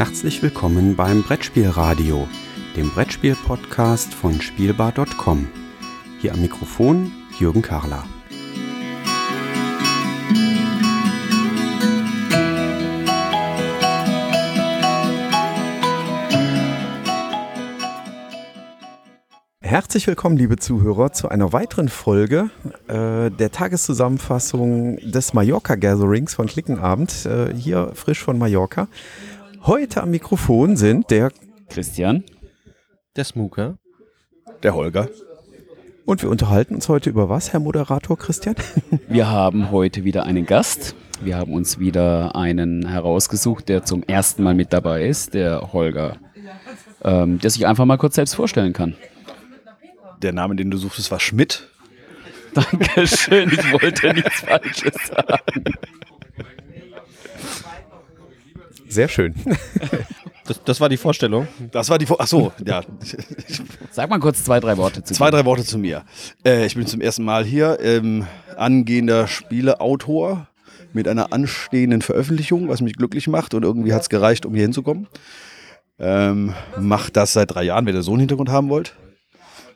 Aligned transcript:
Herzlich 0.00 0.42
willkommen 0.42 0.96
beim 0.96 1.22
Brettspielradio, 1.22 2.26
dem 2.74 2.88
Brettspiel-Podcast 2.88 4.14
von 4.14 4.40
Spielbar.com. 4.40 5.46
Hier 6.22 6.32
am 6.32 6.40
Mikrofon 6.40 7.12
Jürgen 7.38 7.60
Karler. 7.60 8.06
Herzlich 19.60 20.06
willkommen, 20.06 20.38
liebe 20.38 20.56
Zuhörer, 20.56 21.12
zu 21.12 21.28
einer 21.28 21.52
weiteren 21.52 21.90
Folge 21.90 22.50
äh, 22.88 23.30
der 23.30 23.52
Tageszusammenfassung 23.52 24.96
des 24.96 25.34
Mallorca 25.34 25.74
Gatherings 25.74 26.34
von 26.34 26.46
Klickenabend, 26.46 27.26
äh, 27.26 27.54
hier 27.54 27.92
frisch 27.94 28.24
von 28.24 28.38
Mallorca. 28.38 28.88
Heute 29.62 30.02
am 30.02 30.10
Mikrofon 30.10 30.76
sind 30.76 31.10
der 31.10 31.30
Christian, 31.68 32.24
der 33.14 33.24
Smooker, 33.24 33.76
der 34.62 34.74
Holger. 34.74 35.10
Und 36.06 36.22
wir 36.22 36.30
unterhalten 36.30 36.74
uns 36.74 36.88
heute 36.88 37.10
über 37.10 37.28
was, 37.28 37.52
Herr 37.52 37.60
Moderator 37.60 38.16
Christian? 38.16 38.56
Wir 39.08 39.28
haben 39.28 39.70
heute 39.70 40.02
wieder 40.02 40.24
einen 40.24 40.46
Gast. 40.46 40.96
Wir 41.20 41.36
haben 41.36 41.52
uns 41.52 41.78
wieder 41.78 42.34
einen 42.34 42.88
herausgesucht, 42.88 43.68
der 43.68 43.84
zum 43.84 44.02
ersten 44.02 44.42
Mal 44.42 44.54
mit 44.54 44.72
dabei 44.72 45.06
ist, 45.06 45.34
der 45.34 45.72
Holger, 45.74 46.16
ähm, 47.04 47.38
der 47.38 47.50
sich 47.50 47.66
einfach 47.66 47.84
mal 47.84 47.98
kurz 47.98 48.14
selbst 48.14 48.34
vorstellen 48.34 48.72
kann. 48.72 48.96
Der 50.22 50.32
Name, 50.32 50.56
den 50.56 50.70
du 50.70 50.78
suchtest, 50.78 51.10
war 51.10 51.20
Schmidt. 51.20 51.68
Dankeschön, 52.54 53.50
ich 53.52 53.72
wollte 53.72 54.14
nichts 54.14 54.40
Falsches 54.40 54.94
sagen. 55.06 55.64
Sehr 58.90 59.08
schön. 59.08 59.34
Das, 60.46 60.64
das 60.64 60.80
war 60.80 60.88
die 60.88 60.96
Vorstellung. 60.96 61.46
Das 61.70 61.90
war 61.90 61.98
die 61.98 62.06
Vor 62.06 62.16
Ach 62.18 62.26
so, 62.26 62.50
ja. 62.66 62.82
Sag 63.92 64.10
mal 64.10 64.18
kurz 64.18 64.42
zwei, 64.42 64.58
drei 64.58 64.76
Worte 64.76 65.04
zu 65.04 65.14
Zwei, 65.14 65.26
dir. 65.30 65.36
drei 65.36 65.44
Worte 65.44 65.64
zu 65.64 65.78
mir. 65.78 66.04
Äh, 66.44 66.66
ich 66.66 66.74
bin 66.74 66.88
zum 66.88 67.00
ersten 67.00 67.22
Mal 67.22 67.44
hier, 67.44 67.78
ähm, 67.80 68.26
angehender 68.56 69.28
Spieleautor 69.28 70.48
mit 70.92 71.06
einer 71.06 71.32
anstehenden 71.32 72.02
Veröffentlichung, 72.02 72.68
was 72.68 72.80
mich 72.80 72.94
glücklich 72.94 73.28
macht 73.28 73.54
und 73.54 73.62
irgendwie 73.62 73.92
hat 73.92 74.02
es 74.02 74.08
gereicht, 74.08 74.44
um 74.44 74.52
hier 74.54 74.64
hinzukommen. 74.64 75.06
Ähm, 76.00 76.54
mach 76.80 77.10
das 77.10 77.32
seit 77.32 77.54
drei 77.54 77.62
Jahren, 77.62 77.86
wenn 77.86 77.94
ihr 77.94 78.02
so 78.02 78.10
einen 78.10 78.20
Hintergrund 78.20 78.48
haben 78.50 78.70
wollt. 78.70 78.96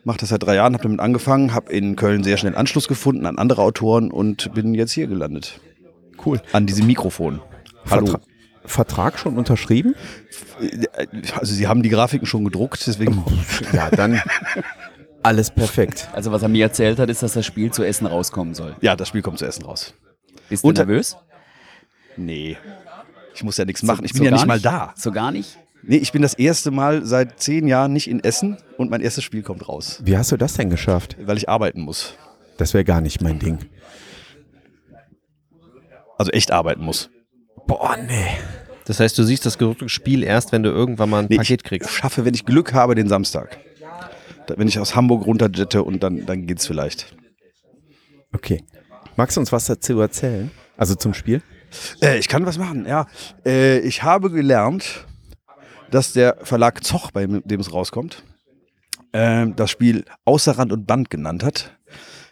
Mach 0.03 0.17
das 0.17 0.31
seit 0.31 0.43
drei 0.43 0.57
Jahren, 0.57 0.75
habe 0.75 0.83
damit 0.83 0.99
angefangen, 0.99 1.55
habe 1.55 1.73
in 1.73 1.95
Köln 1.95 2.25
sehr 2.25 2.37
schnell 2.37 2.57
Anschluss 2.57 2.89
gefunden 2.89 3.27
an 3.27 3.39
andere 3.39 3.63
Autoren 3.63 4.11
und 4.11 4.53
bin 4.55 4.75
jetzt 4.75 4.93
hier 4.93 5.07
gelandet. 5.07 5.61
Cool. 6.27 6.43
An 6.53 6.67
diesem 6.67 6.89
Mikrofon. 6.89 7.41
Hallo. 7.89 8.07
Vertra 8.07 8.21
Vertrag 8.67 9.19
schon 9.19 9.37
unterschrieben? 9.37 9.95
Also 11.39 11.55
sie 11.55 11.67
haben 11.67 11.83
die 11.83 11.89
Grafiken 11.91 12.27
schon 12.27 12.45
gedruckt, 12.45 12.87
deswegen. 12.87 13.25
Ja, 13.73 13.91
dann 13.91 14.21
alles 15.23 15.51
perfekt. 15.51 16.09
Also 16.13 16.33
was 16.33 16.43
er 16.43 16.49
mir 16.49 16.65
erzählt 16.65 16.99
hat, 16.99 17.11
ist, 17.11 17.23
dass 17.23 17.35
das 17.35 17.45
Spiel 17.47 17.71
zu 17.73 17.83
Essen 17.83 18.07
rauskommen 18.07 18.55
soll. 18.55 18.77
Ja, 18.81 18.97
das 18.97 19.09
Spiel 19.09 19.23
kommt 19.23 19.39
zu 19.39 19.45
Essen 19.47 19.65
raus. 19.65 19.95
Bist 20.49 20.65
du 20.65 20.69
Unter- 20.69 20.87
nervös? 20.87 21.17
Nee. 22.17 22.57
Ich 23.35 23.43
muss 23.43 23.57
ja 23.57 23.65
nichts 23.65 23.83
machen. 23.83 24.05
Ich 24.05 24.13
So- 24.13 24.19
bin 24.19 24.25
so 24.25 24.31
ja 24.31 24.37
nicht 24.37 24.47
mal 24.47 24.61
da. 24.61 24.93
So 24.97 25.11
gar 25.13 25.31
nicht? 25.33 25.59
Nee, 25.83 25.97
ich 25.97 26.13
bin 26.13 26.23
das 26.23 26.33
erste 26.35 26.71
Mal 26.71 27.05
seit 27.05 27.41
zehn 27.41 27.67
Jahren 27.67 27.93
nicht 27.93 28.09
in 28.09 28.23
Essen 28.25 28.57
und 28.79 28.91
mein 28.91 29.03
erstes 29.03 29.23
Spiel 29.25 29.43
kommt 29.43 29.69
raus, 29.69 30.01
Wie 30.05 30.17
hast 30.17 30.33
du 30.33 30.37
das 30.39 30.55
denn 30.55 30.71
geschafft? 30.71 31.17
weil 31.21 31.37
ich 31.37 31.49
arbeiten 31.49 31.83
muss. 31.83 32.15
Das 32.57 32.73
wäre 32.73 32.85
gar 32.85 33.01
nicht 33.03 33.21
mein 33.21 33.39
Ding. 33.39 33.59
Also 36.17 36.31
echt 36.31 36.53
arbeiten 36.53 36.83
muss. 36.83 37.11
Boah, 37.67 37.97
nee. 37.97 38.37
Das 38.87 39.01
heißt, 39.01 39.17
du 39.17 39.23
siehst 39.23 39.47
das 39.47 39.57
gedruckte 39.59 39.89
Spiel 39.89 40.23
erst, 40.23 40.53
wenn 40.53 40.63
du 40.63 40.71
irgendwann 40.71 41.09
mal 41.11 41.21
ein 41.21 41.27
Nee, 41.31 41.37
Paket 41.37 41.63
ich 41.63 41.69
kriegst. 41.69 41.91
schaffe, 41.91 42.25
wenn 42.25 42.35
ich 42.35 42.45
Glück 42.45 42.75
habe, 42.75 42.95
den 42.95 43.09
Samstag. 43.09 43.59
Da, 44.47 44.55
wenn 44.59 44.69
ich 44.69 44.79
aus 44.79 44.95
Hamburg 44.95 45.25
runterjette 45.27 45.83
und 45.83 46.03
dann, 46.03 46.27
dann 46.27 46.47
geht's 46.47 46.67
vielleicht. 46.67 47.17
Okay. 48.35 48.63
Magst 49.17 49.37
du 49.37 49.41
uns 49.41 49.53
was 49.53 49.67
dazu 49.67 49.99
erzählen? 50.01 50.51
Also 50.77 50.95
zum 50.97 51.15
Spiel? 51.15 51.41
Äh, 52.03 52.19
ich 52.19 52.29
kann 52.29 52.45
was 52.45 52.59
machen, 52.59 52.85
ja. 52.87 53.07
Äh, 53.47 53.79
ich 53.81 54.03
habe 54.03 54.31
gelernt, 54.31 55.07
dass 55.91 56.13
der 56.13 56.37
Verlag 56.43 56.85
Zoch, 56.85 57.11
bei 57.11 57.27
dem 57.27 57.61
es 57.61 57.73
rauskommt, 57.73 58.23
ähm, 59.13 59.57
das 59.57 59.71
Spiel 59.71 60.05
Außer 60.25 60.59
Rand 60.59 60.73
und 60.73 60.87
Band 60.87 61.09
genannt 61.11 61.43
hat. 61.43 61.79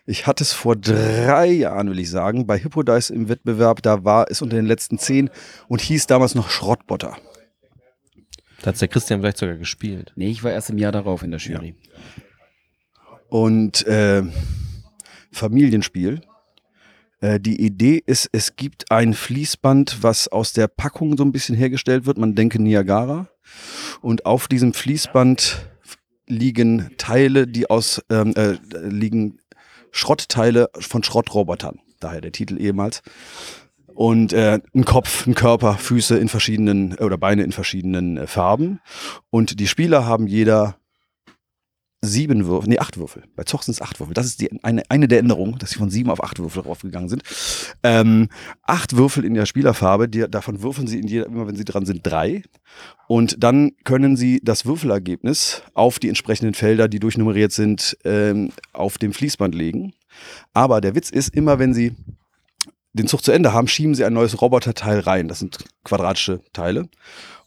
Ich 0.05 0.27
hatte 0.27 0.43
es 0.43 0.53
vor 0.53 0.75
drei 0.75 1.47
Jahren, 1.47 1.91
will 1.91 2.01
ich 2.01 2.11
sagen, 2.11 2.47
bei 2.47 2.59
Hippodice 2.59 3.11
im 3.11 3.29
Wettbewerb. 3.29 3.83
Da 3.83 4.05
war 4.05 4.27
es 4.29 4.43
unter 4.43 4.57
den 4.57 4.67
letzten 4.67 4.99
zehn 4.99 5.31
und 5.69 5.81
hieß 5.81 6.07
damals 6.09 6.35
noch 6.35 6.51
Schrottbotter. 6.51 7.17
Da 8.63 8.67
hat 8.67 8.81
der 8.81 8.89
Christian 8.89 9.21
vielleicht 9.21 9.39
sogar 9.39 9.57
gespielt. 9.57 10.13
Nee, 10.17 10.31
ich 10.31 10.43
war 10.43 10.53
erst 10.53 10.71
im 10.71 10.79
Jahr 10.79 10.93
darauf 10.93 11.23
in 11.23 11.31
der 11.31 11.41
Jury. 11.41 11.77
Und 13.29 13.87
äh, 13.87 14.25
Familienspiel. 15.31 16.21
Äh, 17.21 17.41
die 17.41 17.61
Idee 17.61 18.03
ist, 18.05 18.29
es 18.33 18.57
gibt 18.57 18.91
ein 18.91 19.15
Fließband, 19.15 20.03
was 20.03 20.29
aus 20.29 20.53
der 20.53 20.69
Packung 20.69 21.17
so 21.17 21.25
ein 21.25 21.33
bisschen 21.33 21.57
hergestellt 21.57 22.07
wird. 22.07 22.19
Man 22.19 22.35
denke 22.35 22.61
Niagara. 22.61 23.29
Und 24.01 24.27
auf 24.27 24.49
diesem 24.49 24.75
Fließband 24.75 25.67
liegen 26.27 26.91
Teile, 26.99 27.47
die 27.47 27.71
aus 27.71 28.03
ähm, 28.11 28.35
äh, 28.37 28.59
liegen 28.73 29.39
Schrottteile 29.93 30.71
von 30.79 31.05
Schrottrobotern. 31.05 31.79
Daher 32.01 32.21
der 32.21 32.33
Titel 32.33 32.61
ehemals. 32.61 33.03
Und 33.95 34.33
äh, 34.33 34.59
ein 34.75 34.85
Kopf, 34.85 35.27
ein 35.27 35.35
Körper, 35.35 35.75
Füße 35.75 36.17
in 36.17 36.29
verschiedenen 36.29 36.99
äh, 36.99 37.05
oder 37.05 37.19
Beine 37.19 37.45
in 37.45 37.53
verschiedenen 37.53 38.17
äh, 38.17 38.27
Farben. 38.27 38.81
Und 39.31 39.61
die 39.61 39.69
Spieler 39.69 40.07
haben 40.07 40.27
jeder 40.27 40.77
sieben 42.05 42.47
Würfel, 42.47 42.69
nee, 42.69 42.81
acht 42.81 42.99
Würfel. 42.99 43.23
Bei 43.37 43.45
Zoch 43.45 43.63
sind 43.63 43.75
es 43.75 43.81
acht 43.81 44.01
Würfel. 44.01 44.13
Das 44.13 44.27
ist 44.27 44.41
die, 44.41 44.51
eine, 44.65 44.83
eine 44.89 45.07
der 45.07 45.21
Änderungen, 45.21 45.57
dass 45.59 45.71
sie 45.71 45.79
von 45.79 45.89
sieben 45.89 46.11
auf 46.11 46.23
acht 46.23 46.41
Würfel 46.41 46.63
raufgegangen 46.63 47.09
sind. 47.09 47.23
Ähm, 47.85 48.29
acht 48.65 48.97
Würfel 48.97 49.25
in 49.25 49.35
der 49.35 49.47
Spielerfarbe, 49.47 50.09
die, 50.09 50.29
davon 50.29 50.63
würfeln 50.63 50.89
sie 50.89 50.99
in 50.99 51.07
jeder, 51.07 51.27
immer 51.27 51.47
wenn 51.47 51.55
sie 51.55 51.65
dran 51.65 51.87
sind, 51.87 52.01
drei. 52.05 52.43
Und 53.07 53.43
dann 53.43 53.73
können 53.85 54.17
sie 54.17 54.41
das 54.43 54.67
Würfelergebnis 54.67 55.63
auf 55.75 56.01
die 56.01 56.09
entsprechenden 56.09 56.55
Felder, 56.55 56.89
die 56.89 56.99
durchnummeriert 56.99 57.53
sind, 57.53 57.97
ähm, 58.05 58.51
auf 58.73 58.99
dem 58.99 59.13
Fließband 59.13 59.55
legen. 59.55 59.93
Aber 60.53 60.81
der 60.81 60.97
Witz 60.97 61.09
ist, 61.09 61.35
immer 61.35 61.61
wenn 61.61 61.73
sie 61.73 61.95
den 62.95 63.07
Zug 63.07 63.23
zu 63.23 63.31
Ende 63.31 63.53
haben, 63.53 63.69
schieben 63.69 63.95
sie 63.95 64.05
ein 64.05 64.13
neues 64.13 64.43
Roboterteil 64.43 64.99
rein. 64.99 65.29
Das 65.29 65.39
sind 65.39 65.65
quadratische 65.85 66.41
Teile 66.53 66.89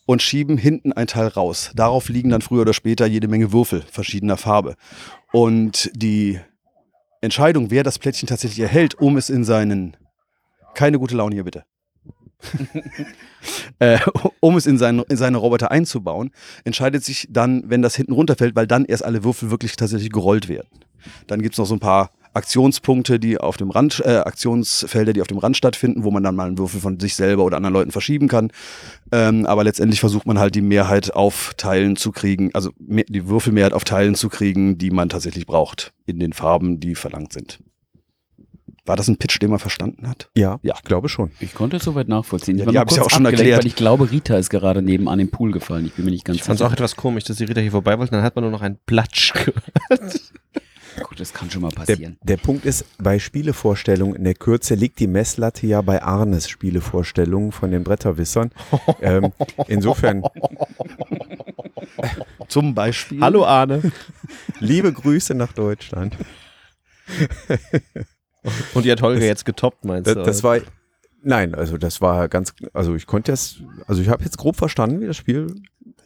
und 0.06 0.22
schieben 0.22 0.58
hinten 0.58 0.94
ein 0.94 1.08
Teil 1.08 1.28
raus. 1.28 1.72
Darauf 1.76 2.10
liegen 2.10 2.30
dann 2.30 2.42
früher 2.42 2.62
oder 2.62 2.74
später 2.74 3.06
jede 3.06 3.28
Menge 3.28 3.52
Würfel 3.52 3.84
verschiedener 3.92 4.38
Farbe. 4.38 4.76
Und 5.32 5.90
die 5.94 6.40
Entscheidung, 7.22 7.72
wer 7.72 7.84
das 7.84 8.00
Plättchen 8.00 8.28
tatsächlich 8.28 8.60
erhält, 8.60 8.96
um 8.96 9.18
es 9.18 9.30
in 9.30 9.44
seinen 9.44 9.98
keine 10.76 11.00
gute 11.00 11.16
Laune 11.16 11.36
hier 11.36 11.44
bitte. 11.44 11.64
äh, 13.80 13.98
um 14.40 14.58
es 14.58 14.68
in, 14.68 14.78
seinen, 14.78 15.00
in 15.04 15.18
seine 15.18 15.38
Roboter 15.38 15.72
einzubauen, 15.72 16.32
entscheidet 16.64 17.04
sich 17.04 17.28
dann, 17.32 17.64
wenn 17.70 17.82
das 17.82 17.96
hinten 17.96 18.14
runterfällt, 18.14 18.56
weil 18.56 18.68
dann 18.68 18.86
erst 18.86 19.04
alle 19.04 19.24
Würfel 19.24 19.50
wirklich 19.50 19.76
tatsächlich 19.76 20.12
gerollt 20.12 20.48
werden. 20.48 20.68
Dann 21.28 21.42
gibt 21.42 21.56
es 21.56 21.60
noch 21.60 21.66
so 21.66 21.76
ein 21.76 21.80
paar 21.80 22.12
Aktionspunkte, 22.35 23.19
die 23.19 23.38
auf 23.40 23.57
dem 23.57 23.72
Rand, 23.72 24.01
äh, 24.06 24.18
Aktionsfelder, 24.18 25.13
die 25.13 25.22
auf 25.22 25.28
dem 25.28 25.38
Rand 25.38 25.57
stattfinden, 25.57 26.03
wo 26.03 26.12
man 26.12 26.22
dann 26.23 26.35
mal 26.35 26.47
einen 26.47 26.57
Würfel 26.57 26.79
von 26.79 27.00
sich 27.00 27.16
selber 27.16 27.44
oder 27.44 27.57
anderen 27.57 27.73
Leuten 27.73 27.91
verschieben 27.91 28.28
kann. 28.28 28.51
Ähm, 29.12 29.46
aber 29.46 29.63
letztendlich 29.63 30.00
versucht 30.00 30.28
man 30.28 30.38
halt 30.40 30.56
die 30.56 30.62
Mehrheit 30.62 31.13
auf 31.16 31.53
Teilen 31.57 31.96
zu 31.96 32.12
kriegen, 32.12 32.51
also 32.53 32.72
mehr, 32.79 33.06
die 33.07 33.28
Würfelmehrheit 33.28 33.73
auf 33.73 33.84
Teilen 33.84 34.16
zu 34.16 34.29
kriegen, 34.29 34.78
die 34.78 34.91
man 34.91 35.09
tatsächlich 35.09 35.46
braucht, 35.46 35.94
in 36.06 36.19
den 36.19 36.34
Farben, 36.34 36.79
die 36.79 36.96
verlangt 36.96 37.34
sind. 37.34 37.59
War 38.88 38.96
das 38.96 39.07
ein 39.07 39.17
Pitch, 39.17 39.41
den 39.41 39.50
man 39.50 39.57
verstanden 39.57 40.07
hat? 40.07 40.29
Ja, 40.38 40.59
Ja. 40.62 40.75
ich 40.75 40.84
glaube 40.84 41.09
schon. 41.09 41.31
Ich 41.40 41.56
konnte 41.56 41.78
es 41.78 41.84
soweit 41.84 42.07
nachvollziehen. 42.07 42.57
Ja, 42.59 42.66
Ich 42.66 42.67
die 42.70 42.73
nur 42.73 42.81
hab's 42.81 42.96
ja 42.96 43.02
kurz 43.02 43.14
auch 43.14 43.16
schon 43.17 43.26
abgelenkt, 43.26 43.40
erklärt. 43.41 43.64
Weil 43.64 43.67
ich 43.67 43.76
glaube, 43.76 44.11
Rita 44.11 44.38
ist 44.38 44.49
gerade 44.52 44.84
nebenan 44.84 45.20
im 45.20 45.29
Pool 45.31 45.52
gefallen. 45.52 45.88
Ich 45.88 45.93
bin 45.93 46.05
mir 46.05 46.11
nicht 46.11 46.23
ganz 46.23 46.35
Ich 46.38 46.43
fand 46.43 46.59
es 46.59 46.61
auch 46.61 46.67
sicher. 46.67 46.78
etwas 46.81 46.96
komisch, 46.96 47.23
dass 47.23 47.38
die 47.38 47.46
Ritter 47.46 47.61
hier 47.61 47.72
vorbei 47.72 47.97
wollten, 47.97 48.14
dann 48.14 48.23
hat 48.23 48.35
man 48.35 48.43
nur 48.43 48.52
noch 48.52 48.61
einen 48.61 48.78
Platsch 48.85 49.34
gehört. 49.34 49.61
Gut, 51.16 51.22
das 51.22 51.34
kann 51.34 51.50
schon 51.50 51.62
mal 51.62 51.70
Der, 51.70 51.76
passieren. 51.78 52.17
der 52.23 52.35
Punkt 52.35 52.66
ist, 52.66 52.84
bei 52.97 53.20
Spielevorstellungen 53.20 54.16
in 54.17 54.26
der 54.26 54.34
Kürze 54.35 54.76
liegt 54.76 55.00
die 55.00 55.08
Messlatte 55.08 55.66
ja 55.66 55.79
bei 55.82 56.03
Arnes 56.03 56.50
Spielevorstellungen 56.50 57.53
von 57.53 57.72
den 57.72 57.85
Bretterwissern. 57.85 58.52
ähm, 59.02 59.32
insofern, 59.70 60.23
Zum 62.50 62.76
Beispiel. 62.76 63.22
Hallo 63.22 63.46
Arne. 63.46 63.94
liebe 64.59 64.91
Grüße 64.91 65.35
nach 65.35 65.53
Deutschland. 65.53 66.17
Und 68.73 68.84
die 68.84 68.91
hat 68.91 69.02
Holger 69.02 69.26
jetzt 69.26 69.46
getoppt, 69.46 69.85
meinst 69.85 70.08
Das, 70.08 70.16
du? 70.16 70.23
das 70.23 70.44
war, 70.44 70.59
nein, 71.23 71.56
also 71.56 71.78
das 71.78 72.02
war 72.02 72.28
ganz, 72.28 72.53
also 72.73 72.94
ich 72.94 73.08
konnte 73.08 73.32
das, 73.32 73.62
also 73.88 74.02
ich 74.02 74.09
habe 74.09 74.26
jetzt 74.26 74.38
grob 74.38 74.58
verstanden, 74.58 75.00
wie 75.00 75.08
das 75.08 75.16
Spiel. 75.16 75.47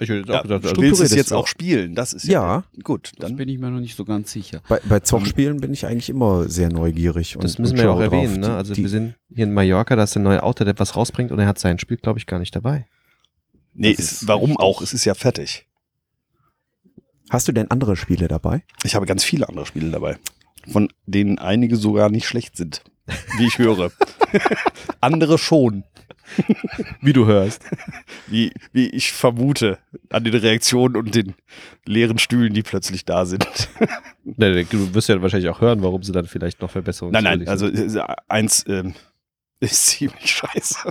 Ich 0.02 0.10
hätte 0.10 0.20
jetzt 0.20 0.30
Ja, 0.30 0.40
auch 0.40 0.44
gedacht, 0.44 0.64
du 0.64 0.70
also, 0.70 0.82
willst 0.82 1.02
es 1.02 1.08
strukturiert 1.08 1.26
jetzt 1.26 1.34
auch 1.34 1.48
spielen, 1.48 1.96
das 1.96 2.14
ist 2.14 2.26
Ja. 2.26 2.64
gut. 2.84 3.12
Das 3.18 3.28
Dann 3.30 3.38
bin 3.38 3.50
ich 3.50 3.60
mir 3.60 3.70
noch 3.70 3.80
nicht 3.80 3.96
so 3.96 4.06
ganz 4.06 4.32
sicher. 4.32 4.62
Bei, 4.70 4.80
bei 4.88 5.00
Zochspielen 5.02 5.60
bin 5.60 5.74
ich 5.74 5.86
eigentlich 5.86 6.10
immer 6.10 6.48
sehr 6.50 6.70
neugierig. 6.70 7.36
Und, 7.36 7.44
das 7.44 7.58
müssen 7.60 7.74
und 7.74 7.78
wir 7.80 7.86
ja 7.86 7.92
auch 7.92 8.00
erwähnen. 8.00 8.40
Ne? 8.40 8.56
Also 8.56 8.74
die, 8.74 8.82
wir 8.84 8.90
sind 8.90 9.16
hier 9.34 9.44
in 9.46 9.54
Mallorca, 9.54 9.96
da 9.96 10.04
ist 10.04 10.16
der 10.16 10.22
neue 10.22 10.42
Autor, 10.44 10.66
der 10.66 10.78
was 10.80 10.96
rausbringt 10.96 11.32
und 11.32 11.40
er 11.40 11.48
hat 11.48 11.60
sein 11.60 11.80
Spiel, 11.80 11.98
glaube 11.98 12.18
ich, 12.20 12.26
gar 12.26 12.40
nicht 12.40 12.56
dabei. 12.56 12.88
Nee, 13.74 13.94
Das 13.94 14.06
es, 14.06 14.12
ist 14.24 14.28
warum 14.28 14.52
richtig. 14.52 14.60
auch? 14.66 14.82
Es 14.82 14.94
ist 14.94 15.06
ja 15.06 15.14
fertig. 15.14 15.66
Hast 17.30 17.48
du 17.48 17.52
denn 17.52 17.70
andere 17.70 17.96
Spiele 17.96 18.28
dabei? 18.28 18.64
Ich 18.84 18.96
habe 18.96 19.06
ganz 19.06 19.24
viele 19.24 19.48
andere 19.50 19.66
Spiele 19.66 19.92
dabei, 19.92 20.18
von 20.72 20.90
denen 21.06 21.38
einige 21.38 21.76
sogar 21.76 22.10
nicht 22.10 22.26
schlecht 22.26 22.58
sind, 22.58 22.84
wie 23.38 23.46
ich 23.46 23.58
höre. 23.60 23.92
andere 25.02 25.38
schon, 25.38 25.84
Wie 27.02 27.14
du 27.14 27.26
hörst. 27.26 27.64
wie, 28.28 28.52
wie 28.72 28.88
ich 28.90 29.12
vermute, 29.12 29.80
an 30.10 30.24
den 30.24 30.36
Reaktionen 30.36 30.96
und 30.96 31.16
den 31.16 31.36
leeren 31.86 32.20
Stühlen, 32.20 32.54
die 32.54 32.64
plötzlich 32.64 33.06
da 33.06 33.26
sind. 33.26 33.48
Du 34.26 34.94
wirst 34.94 35.10
ja 35.10 35.22
wahrscheinlich 35.22 35.50
auch 35.50 35.62
hören, 35.62 35.82
warum 35.82 36.04
sie 36.04 36.12
dann 36.12 36.26
vielleicht 36.26 36.62
noch 36.62 36.72
Verbesserungen 36.72 37.14
Nein, 37.14 37.40
nein, 37.40 37.48
also 37.48 37.68
äh, 37.68 38.04
eins 38.28 38.66
ähm, 38.68 38.94
ist 39.60 39.88
ziemlich 39.88 40.32
scheiße. 40.32 40.90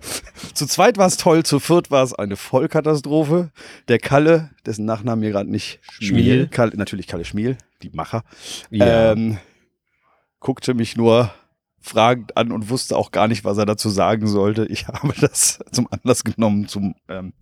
zu 0.54 0.66
zweit 0.66 0.98
war 0.98 1.06
es 1.06 1.16
toll, 1.16 1.44
zu 1.44 1.60
viert 1.60 1.90
war 1.90 2.02
es 2.02 2.14
eine 2.14 2.36
Vollkatastrophe. 2.36 3.50
Der 3.88 3.98
Kalle, 3.98 4.50
dessen 4.66 4.84
Nachnamen 4.84 5.20
mir 5.20 5.30
gerade 5.30 5.50
nicht 5.50 5.80
Schmiel. 6.00 6.48
Kalle, 6.48 6.76
natürlich 6.76 7.06
Kalle 7.06 7.24
Schmiel, 7.24 7.56
die 7.82 7.90
Macher, 7.90 8.24
ja. 8.70 9.12
ähm, 9.12 9.38
guckte 10.40 10.74
mich 10.74 10.96
nur 10.96 11.32
fragend 11.82 12.36
an 12.36 12.52
und 12.52 12.70
wusste 12.70 12.96
auch 12.96 13.10
gar 13.10 13.28
nicht, 13.28 13.44
was 13.44 13.58
er 13.58 13.66
dazu 13.66 13.90
sagen 13.90 14.26
sollte. 14.28 14.64
Ich 14.66 14.86
habe 14.88 15.12
das 15.20 15.58
zum 15.72 15.88
Anlass 15.90 16.24
genommen, 16.24 16.68
zum 16.68 16.94
ähm, 17.08 17.32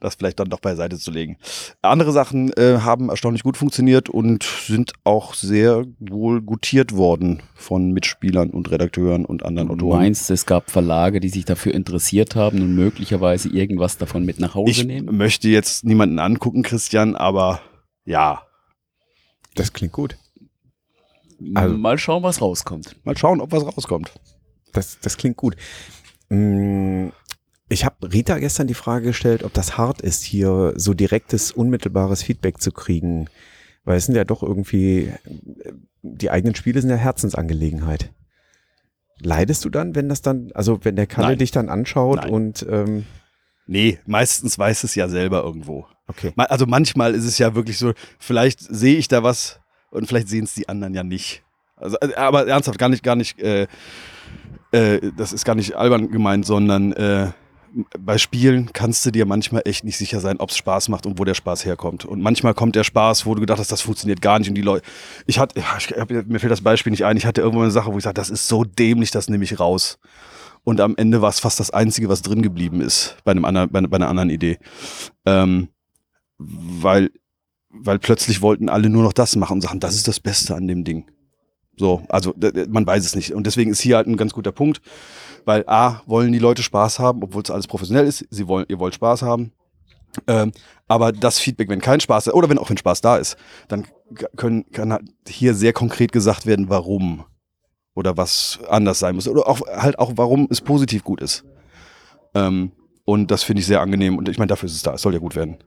das 0.00 0.14
vielleicht 0.16 0.38
dann 0.38 0.50
doch 0.50 0.60
beiseite 0.60 0.98
zu 0.98 1.10
legen. 1.10 1.38
Andere 1.82 2.12
Sachen 2.12 2.52
äh, 2.52 2.78
haben 2.82 3.08
erstaunlich 3.08 3.42
gut 3.42 3.56
funktioniert 3.56 4.08
und 4.10 4.44
sind 4.44 4.92
auch 5.04 5.34
sehr 5.34 5.84
wohl 5.98 6.42
gutiert 6.42 6.92
worden 6.94 7.42
von 7.54 7.92
Mitspielern 7.92 8.50
und 8.50 8.70
Redakteuren 8.70 9.24
und 9.24 9.44
anderen 9.44 9.68
Du 9.68 9.74
Autoren. 9.74 9.98
meinst, 10.02 10.30
es 10.30 10.46
gab 10.46 10.70
Verlage, 10.70 11.20
die 11.20 11.30
sich 11.30 11.44
dafür 11.46 11.74
interessiert 11.74 12.36
haben 12.36 12.60
und 12.60 12.74
möglicherweise 12.74 13.48
irgendwas 13.48 13.96
davon 13.96 14.24
mit 14.24 14.38
nach 14.38 14.54
Hause 14.54 14.70
ich 14.70 14.84
nehmen? 14.84 15.16
möchte 15.16 15.48
jetzt 15.48 15.84
niemanden 15.84 16.18
angucken, 16.18 16.62
Christian, 16.62 17.16
aber 17.16 17.60
ja, 18.04 18.42
Das 19.54 19.72
klingt 19.72 19.92
gut. 19.94 20.16
Also- 21.54 21.76
Mal 21.76 21.98
schauen, 21.98 22.22
was 22.22 22.40
rauskommt. 22.40 22.96
mal 23.04 23.16
schauen, 23.16 23.40
ob 23.40 23.52
was 23.52 23.64
rauskommt. 23.64 24.12
Das, 24.72 24.98
das 25.00 25.16
klingt 25.16 25.36
gut. 25.36 25.56
Mm, 26.28 27.08
Ich 27.68 27.84
habe 27.84 28.12
Rita 28.12 28.38
gestern 28.38 28.68
die 28.68 28.74
Frage 28.74 29.06
gestellt, 29.06 29.42
ob 29.42 29.52
das 29.52 29.76
hart 29.76 30.00
ist, 30.00 30.22
hier 30.22 30.74
so 30.76 30.94
direktes, 30.94 31.50
unmittelbares 31.50 32.22
Feedback 32.22 32.60
zu 32.60 32.70
kriegen. 32.70 33.28
Weil 33.84 33.96
es 33.98 34.06
sind 34.06 34.14
ja 34.14 34.24
doch 34.24 34.42
irgendwie, 34.42 35.12
die 36.02 36.30
eigenen 36.30 36.54
Spiele 36.54 36.80
sind 36.80 36.90
ja 36.90 36.96
Herzensangelegenheit. 36.96 38.12
Leidest 39.18 39.64
du 39.64 39.70
dann, 39.70 39.94
wenn 39.94 40.08
das 40.08 40.22
dann, 40.22 40.50
also 40.54 40.78
wenn 40.84 40.94
der 40.96 41.06
Kalle 41.06 41.28
Nein. 41.28 41.38
dich 41.38 41.50
dann 41.50 41.68
anschaut 41.68 42.18
Nein. 42.22 42.30
und 42.30 42.66
ähm, 42.70 43.04
Nee, 43.68 43.98
meistens 44.06 44.58
weiß 44.58 44.84
es 44.84 44.94
ja 44.94 45.08
selber 45.08 45.42
irgendwo. 45.42 45.86
okay. 46.06 46.32
Also 46.36 46.66
manchmal 46.66 47.14
ist 47.16 47.24
es 47.24 47.38
ja 47.38 47.54
wirklich 47.56 47.78
so, 47.78 47.94
vielleicht 48.18 48.60
sehe 48.60 48.96
ich 48.96 49.08
da 49.08 49.22
was 49.24 49.58
und 49.90 50.06
vielleicht 50.06 50.28
sehen 50.28 50.44
es 50.44 50.54
die 50.54 50.68
anderen 50.68 50.94
ja 50.94 51.02
nicht. 51.02 51.42
Also, 51.76 51.96
äh, 52.00 52.14
aber 52.14 52.46
ernsthaft, 52.46 52.78
gar 52.78 52.88
nicht, 52.88 53.02
gar 53.02 53.16
nicht, 53.16 53.38
äh, 53.38 53.66
äh, 54.72 55.12
das 55.16 55.32
ist 55.32 55.44
gar 55.44 55.54
nicht 55.54 55.74
albern 55.74 56.10
gemeint, 56.10 56.46
sondern 56.46 56.92
äh, 56.92 57.32
bei 57.98 58.16
Spielen 58.16 58.72
kannst 58.72 59.04
du 59.04 59.10
dir 59.10 59.26
manchmal 59.26 59.62
echt 59.66 59.84
nicht 59.84 59.98
sicher 59.98 60.20
sein, 60.20 60.38
ob 60.38 60.50
es 60.50 60.56
Spaß 60.56 60.88
macht 60.88 61.04
und 61.04 61.18
wo 61.18 61.24
der 61.24 61.34
Spaß 61.34 61.66
herkommt. 61.66 62.06
Und 62.06 62.22
manchmal 62.22 62.54
kommt 62.54 62.74
der 62.74 62.84
Spaß, 62.84 63.26
wo 63.26 63.34
du 63.34 63.40
gedacht 63.40 63.58
hast, 63.58 63.70
das 63.70 63.82
funktioniert 63.82 64.22
gar 64.22 64.38
nicht. 64.38 64.48
Und 64.48 64.54
die 64.54 64.62
Leute, 64.62 64.86
ich 65.26 65.38
hatte, 65.38 65.58
ich, 65.58 65.66
hab- 65.66 66.10
mir 66.10 66.40
fällt 66.40 66.52
das 66.52 66.62
Beispiel 66.62 66.90
nicht 66.90 67.04
ein, 67.04 67.18
ich 67.18 67.26
hatte 67.26 67.42
irgendwo 67.42 67.60
eine 67.62 67.70
Sache, 67.70 67.92
wo 67.92 67.98
ich 67.98 68.04
sage, 68.04 68.14
das 68.14 68.30
ist 68.30 68.48
so 68.48 68.64
dämlich, 68.64 69.10
das 69.10 69.28
nehme 69.28 69.44
ich 69.44 69.60
raus. 69.60 69.98
Und 70.64 70.80
am 70.80 70.96
Ende 70.96 71.20
war 71.20 71.28
es 71.28 71.38
fast 71.38 71.60
das 71.60 71.70
Einzige, 71.70 72.08
was 72.08 72.22
drin 72.22 72.40
geblieben 72.40 72.80
ist 72.80 73.18
bei, 73.24 73.32
einem 73.32 73.44
anderen, 73.44 73.70
bei, 73.70 73.82
bei 73.82 73.96
einer 73.96 74.08
anderen 74.08 74.30
Idee. 74.30 74.58
Ähm, 75.26 75.68
weil, 76.38 77.10
weil 77.70 77.98
plötzlich 77.98 78.42
wollten 78.42 78.68
alle 78.68 78.88
nur 78.88 79.02
noch 79.02 79.12
das 79.12 79.36
machen 79.36 79.54
und 79.54 79.60
sagen, 79.62 79.80
das 79.80 79.94
ist 79.94 80.08
das 80.08 80.20
Beste 80.20 80.54
an 80.54 80.66
dem 80.66 80.84
Ding. 80.84 81.06
So, 81.76 82.02
also 82.08 82.34
man 82.68 82.86
weiß 82.86 83.04
es 83.04 83.14
nicht. 83.14 83.34
Und 83.34 83.46
deswegen 83.46 83.70
ist 83.70 83.80
hier 83.80 83.96
halt 83.96 84.06
ein 84.06 84.16
ganz 84.16 84.32
guter 84.32 84.52
Punkt, 84.52 84.80
weil 85.44 85.64
A, 85.66 86.02
wollen 86.06 86.32
die 86.32 86.38
Leute 86.38 86.62
Spaß 86.62 86.98
haben, 86.98 87.22
obwohl 87.22 87.42
es 87.42 87.50
alles 87.50 87.66
professionell 87.66 88.06
ist. 88.06 88.26
Sie 88.30 88.48
wollen, 88.48 88.66
ihr 88.68 88.78
wollt 88.78 88.94
Spaß 88.94 89.22
haben. 89.22 89.52
Ähm, 90.26 90.52
aber 90.88 91.12
das 91.12 91.38
Feedback, 91.38 91.68
wenn 91.68 91.80
kein 91.80 92.00
Spaß 92.00 92.32
oder 92.32 92.48
wenn 92.48 92.58
auch 92.58 92.70
wenn 92.70 92.78
Spaß 92.78 93.02
da 93.02 93.16
ist, 93.16 93.36
dann 93.68 93.86
können, 94.36 94.70
kann 94.70 94.92
halt 94.92 95.04
hier 95.28 95.54
sehr 95.54 95.74
konkret 95.74 96.12
gesagt 96.12 96.46
werden, 96.46 96.70
warum 96.70 97.24
oder 97.94 98.16
was 98.16 98.58
anders 98.68 98.98
sein 98.98 99.14
muss 99.14 99.28
oder 99.28 99.46
auch 99.46 99.60
halt 99.66 99.98
auch, 99.98 100.12
warum 100.16 100.48
es 100.50 100.60
positiv 100.62 101.04
gut 101.04 101.20
ist. 101.20 101.44
Ähm, 102.34 102.72
und 103.04 103.30
das 103.30 103.42
finde 103.42 103.60
ich 103.60 103.66
sehr 103.66 103.80
angenehm 103.80 104.16
und 104.16 104.28
ich 104.28 104.38
meine, 104.38 104.48
dafür 104.48 104.68
ist 104.68 104.76
es 104.76 104.82
da. 104.82 104.94
Es 104.94 105.02
soll 105.02 105.12
ja 105.12 105.18
gut 105.18 105.36
werden. 105.36 105.58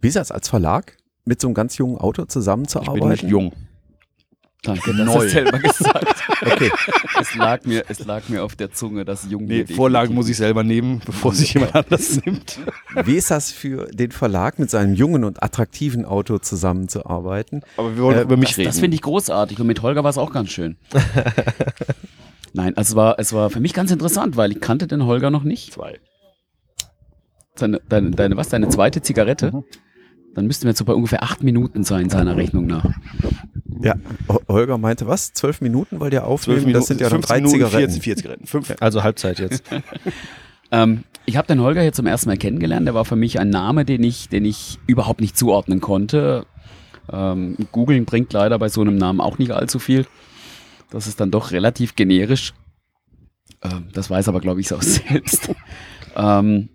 Wie 0.00 0.08
ist 0.08 0.16
das 0.16 0.30
als 0.32 0.48
Verlag, 0.48 0.96
mit 1.24 1.40
so 1.40 1.46
einem 1.48 1.54
ganz 1.54 1.76
jungen 1.78 1.96
Autor 1.98 2.24
Ich 2.24 2.30
zusammenzuarbeiten? 2.30 3.00
bin 3.00 3.08
nicht 3.10 3.22
jung. 3.24 3.52
Danke, 4.64 4.94
dass 4.94 5.06
Neu. 5.06 5.18
du 5.18 5.24
es 5.26 5.32
selber 5.32 5.58
gesagt 5.60 6.24
Okay. 6.40 6.70
es, 7.20 7.34
lag 7.34 7.64
mir, 7.64 7.84
es 7.88 8.04
lag 8.04 8.28
mir 8.28 8.44
auf 8.44 8.54
der 8.54 8.70
Zunge, 8.72 9.04
dass 9.04 9.28
Jung 9.28 9.44
Nee, 9.46 9.66
Vorlagen 9.66 10.14
muss 10.14 10.28
ich 10.28 10.36
selber 10.36 10.62
nehmen, 10.62 11.00
bevor 11.04 11.34
sich 11.34 11.54
jemand 11.54 11.74
anders 11.74 12.20
nimmt. 12.24 12.60
Wie 13.04 13.16
ist 13.16 13.30
das 13.32 13.50
für 13.50 13.86
den 13.86 14.12
Verlag, 14.12 14.60
mit 14.60 14.70
seinem 14.70 14.94
jungen 14.94 15.24
und 15.24 15.42
attraktiven 15.42 16.04
Autor 16.04 16.42
zusammenzuarbeiten? 16.42 17.62
Aber 17.76 17.96
wir 17.96 18.02
wollen 18.04 18.18
Äh, 18.18 18.22
über 18.22 18.36
mich 18.36 18.50
das, 18.50 18.58
reden. 18.58 18.68
Das 18.68 18.78
finde 18.78 18.94
ich 18.94 19.02
großartig 19.02 19.58
und 19.60 19.66
mit 19.66 19.82
Holger 19.82 20.04
war 20.04 20.10
es 20.10 20.18
auch 20.18 20.32
ganz 20.32 20.50
schön. 20.50 20.76
Nein, 22.52 22.76
also 22.76 22.92
es 22.92 22.96
war, 22.96 23.18
es 23.18 23.32
war 23.32 23.50
für 23.50 23.60
mich 23.60 23.72
ganz 23.74 23.90
interessant, 23.90 24.36
weil 24.36 24.52
ich 24.52 24.60
kannte 24.60 24.86
den 24.86 25.04
Holger 25.06 25.30
noch 25.30 25.42
nicht. 25.42 25.72
zwei. 25.72 25.98
Seine, 27.62 27.80
deine, 27.88 28.10
deine, 28.10 28.36
was, 28.36 28.48
deine 28.48 28.68
zweite 28.68 29.02
Zigarette? 29.02 29.52
Mhm. 29.52 29.64
Dann 30.34 30.46
müssten 30.46 30.64
wir 30.64 30.70
jetzt 30.70 30.78
so 30.78 30.84
bei 30.84 30.94
ungefähr 30.94 31.22
acht 31.22 31.42
Minuten 31.42 31.84
sein, 31.84 32.10
seiner 32.10 32.36
Rechnung 32.36 32.66
nach. 32.66 32.86
Ja, 33.82 33.94
Ho- 34.28 34.40
Holger 34.48 34.78
meinte 34.78 35.06
was? 35.06 35.32
Zwölf 35.32 35.60
Minuten 35.60 36.00
wollt 36.00 36.12
ihr 36.12 36.24
aufnehmen? 36.26 36.56
Zwölf 36.60 36.66
Minuten, 36.66 36.80
das 36.80 36.86
sind 36.88 37.00
ja 37.00 37.08
dann 37.10 37.22
15 37.22 37.28
drei 37.28 37.36
Minuten, 37.40 37.54
Zigaretten. 37.54 37.92
Vier, 37.92 38.02
vier 38.02 38.16
Zigaretten. 38.16 38.46
Fünf. 38.46 38.74
Also 38.80 39.02
Halbzeit 39.02 39.38
jetzt. 39.38 39.62
Ähm, 40.74 41.04
ich 41.26 41.36
habe 41.36 41.46
den 41.46 41.60
Holger 41.60 41.82
hier 41.82 41.92
zum 41.92 42.06
ersten 42.06 42.30
Mal 42.30 42.38
kennengelernt. 42.38 42.86
Der 42.86 42.94
war 42.94 43.04
für 43.04 43.14
mich 43.14 43.38
ein 43.38 43.50
Name, 43.50 43.84
den 43.84 44.02
ich, 44.02 44.30
den 44.30 44.46
ich 44.46 44.78
überhaupt 44.86 45.20
nicht 45.20 45.36
zuordnen 45.36 45.82
konnte. 45.82 46.46
Ähm, 47.12 47.58
Googlen 47.72 48.06
bringt 48.06 48.32
leider 48.32 48.58
bei 48.58 48.70
so 48.70 48.80
einem 48.80 48.96
Namen 48.96 49.20
auch 49.20 49.36
nicht 49.36 49.50
allzu 49.50 49.78
viel. 49.78 50.06
Das 50.88 51.06
ist 51.06 51.20
dann 51.20 51.30
doch 51.30 51.50
relativ 51.50 51.94
generisch. 51.94 52.54
Ähm, 53.62 53.88
das 53.92 54.08
weiß 54.08 54.28
aber, 54.28 54.40
glaube 54.40 54.62
ich, 54.62 54.72
auch 54.72 54.80
selbst. 54.82 55.50
ähm, 56.16 56.70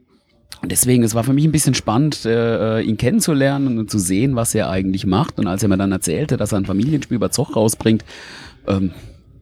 und 0.61 0.71
deswegen, 0.71 1.03
es 1.03 1.13
war 1.15 1.23
für 1.23 1.33
mich 1.33 1.45
ein 1.45 1.51
bisschen 1.51 1.73
spannend, 1.73 2.25
äh, 2.25 2.81
ihn 2.81 2.97
kennenzulernen 2.97 3.77
und 3.77 3.91
zu 3.91 3.99
sehen, 3.99 4.35
was 4.35 4.55
er 4.55 4.69
eigentlich 4.69 5.05
macht. 5.05 5.37
Und 5.39 5.47
als 5.47 5.63
er 5.63 5.69
mir 5.69 5.77
dann 5.77 5.91
erzählte, 5.91 6.37
dass 6.37 6.51
er 6.51 6.57
ein 6.59 6.65
Familienspiel 6.65 7.19
bei 7.19 7.27
Zoch 7.29 7.55
rausbringt, 7.55 8.03
ähm, 8.67 8.91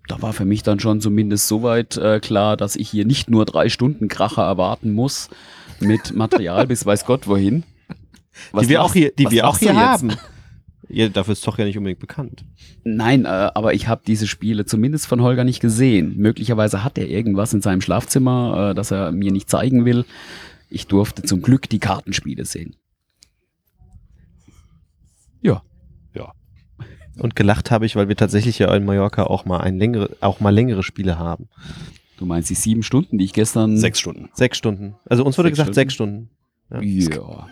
da 0.08 0.22
war 0.22 0.34
für 0.34 0.46
mich 0.46 0.62
dann 0.62 0.80
schon 0.80 1.02
zumindest 1.02 1.48
soweit 1.48 1.98
äh, 1.98 2.20
klar, 2.20 2.58
dass 2.58 2.76
ich 2.76 2.90
hier 2.90 3.06
nicht 3.06 3.30
nur 3.30 3.46
drei 3.46 3.70
Stunden 3.70 4.08
Kracher 4.08 4.44
erwarten 4.44 4.92
muss 4.92 5.30
mit 5.80 6.16
Material 6.16 6.68
bis 6.68 6.86
weiß 6.86 7.06
Gott 7.06 7.28
wohin. 7.28 7.64
Was 8.52 8.64
die 8.64 8.70
wir 8.70 8.78
lachst- 8.78 8.90
auch 8.90 8.94
hier, 8.94 9.12
die 9.18 9.32
wir 9.32 9.48
auch 9.48 9.58
hier 9.58 9.70
jetzt? 9.70 9.78
haben. 9.78 10.12
Ja, 10.88 11.10
dafür 11.10 11.32
ist 11.32 11.46
doch 11.48 11.58
ja 11.58 11.66
nicht 11.66 11.78
unbedingt 11.78 12.00
bekannt. 12.00 12.46
Nein, 12.84 13.26
äh, 13.26 13.28
aber 13.28 13.74
ich 13.74 13.88
habe 13.88 14.04
diese 14.06 14.28
Spiele 14.28 14.66
zumindest 14.66 15.08
von 15.08 15.22
Holger 15.22 15.44
nicht 15.44 15.60
gesehen. 15.60 16.14
Möglicherweise 16.18 16.84
hat 16.84 17.00
er 17.00 17.08
irgendwas 17.08 17.54
in 17.54 17.62
seinem 17.62 17.82
Schlafzimmer, 17.82 18.70
äh, 18.72 18.76
das 18.76 18.92
er 18.92 19.12
mir 19.12 19.32
nicht 19.32 19.50
zeigen 19.50 19.86
will. 19.86 20.06
Ich 20.70 20.88
durfte 20.88 21.24
zum 21.24 21.42
Glück 21.42 21.70
die 21.70 21.80
Kartenspiele 21.80 22.46
sehen. 22.46 22.76
Ja. 25.42 25.62
Und 27.18 27.36
gelacht 27.36 27.72
habe 27.72 27.86
ich, 27.86 27.96
weil 27.96 28.10
wir 28.10 28.16
tatsächlich 28.16 28.60
ja 28.60 28.74
in 28.76 28.86
Mallorca 28.86 29.24
auch 29.24 29.46
mal 29.46 29.60
ein 29.62 29.78
längere, 29.78 30.18
auch 30.20 30.40
mal 30.40 30.54
längere 30.54 30.84
Spiele 30.84 31.18
haben. 31.18 31.48
Du 32.18 32.26
meinst 32.26 32.50
die 32.50 32.56
sieben 32.56 32.84
Stunden, 32.84 33.18
die 33.18 33.26
ich 33.26 33.34
gestern. 33.34 33.78
Sechs 33.78 34.00
Stunden. 34.00 34.30
Sechs 34.34 34.58
Stunden. 34.58 34.96
Also 35.06 35.24
uns 35.24 35.38
wurde 35.38 35.50
Sechs 35.50 35.58
gesagt 35.58 35.68
Stunden? 35.68 35.76
sechs 35.76 35.94
Stunden. 35.94 36.30
Ja. 36.70 36.82
Ja. 36.82 37.48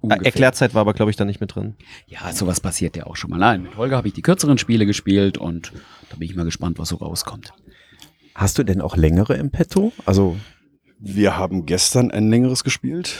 Ungefähr. 0.00 0.26
Erklärzeit 0.26 0.74
war 0.74 0.82
aber, 0.82 0.94
glaube 0.94 1.10
ich, 1.10 1.16
da 1.16 1.24
nicht 1.24 1.40
mit 1.40 1.54
drin. 1.54 1.74
Ja, 2.06 2.32
sowas 2.32 2.60
passiert 2.60 2.96
ja 2.96 3.06
auch 3.06 3.16
schon 3.16 3.30
mal. 3.30 3.38
Nein, 3.38 3.62
mit 3.62 3.76
Holger 3.76 3.96
habe 3.96 4.08
ich 4.08 4.14
die 4.14 4.22
kürzeren 4.22 4.58
Spiele 4.58 4.86
gespielt 4.86 5.38
und 5.38 5.72
da 6.10 6.16
bin 6.16 6.28
ich 6.28 6.36
mal 6.36 6.44
gespannt, 6.44 6.78
was 6.78 6.90
so 6.90 6.96
rauskommt. 6.96 7.52
Hast 8.34 8.58
du 8.58 8.62
denn 8.62 8.80
auch 8.80 8.96
längere 8.96 9.34
im 9.34 9.50
Petto? 9.50 9.92
Also, 10.06 10.36
Wir 11.00 11.36
haben 11.36 11.66
gestern 11.66 12.10
ein 12.10 12.28
längeres 12.28 12.64
gespielt. 12.64 13.16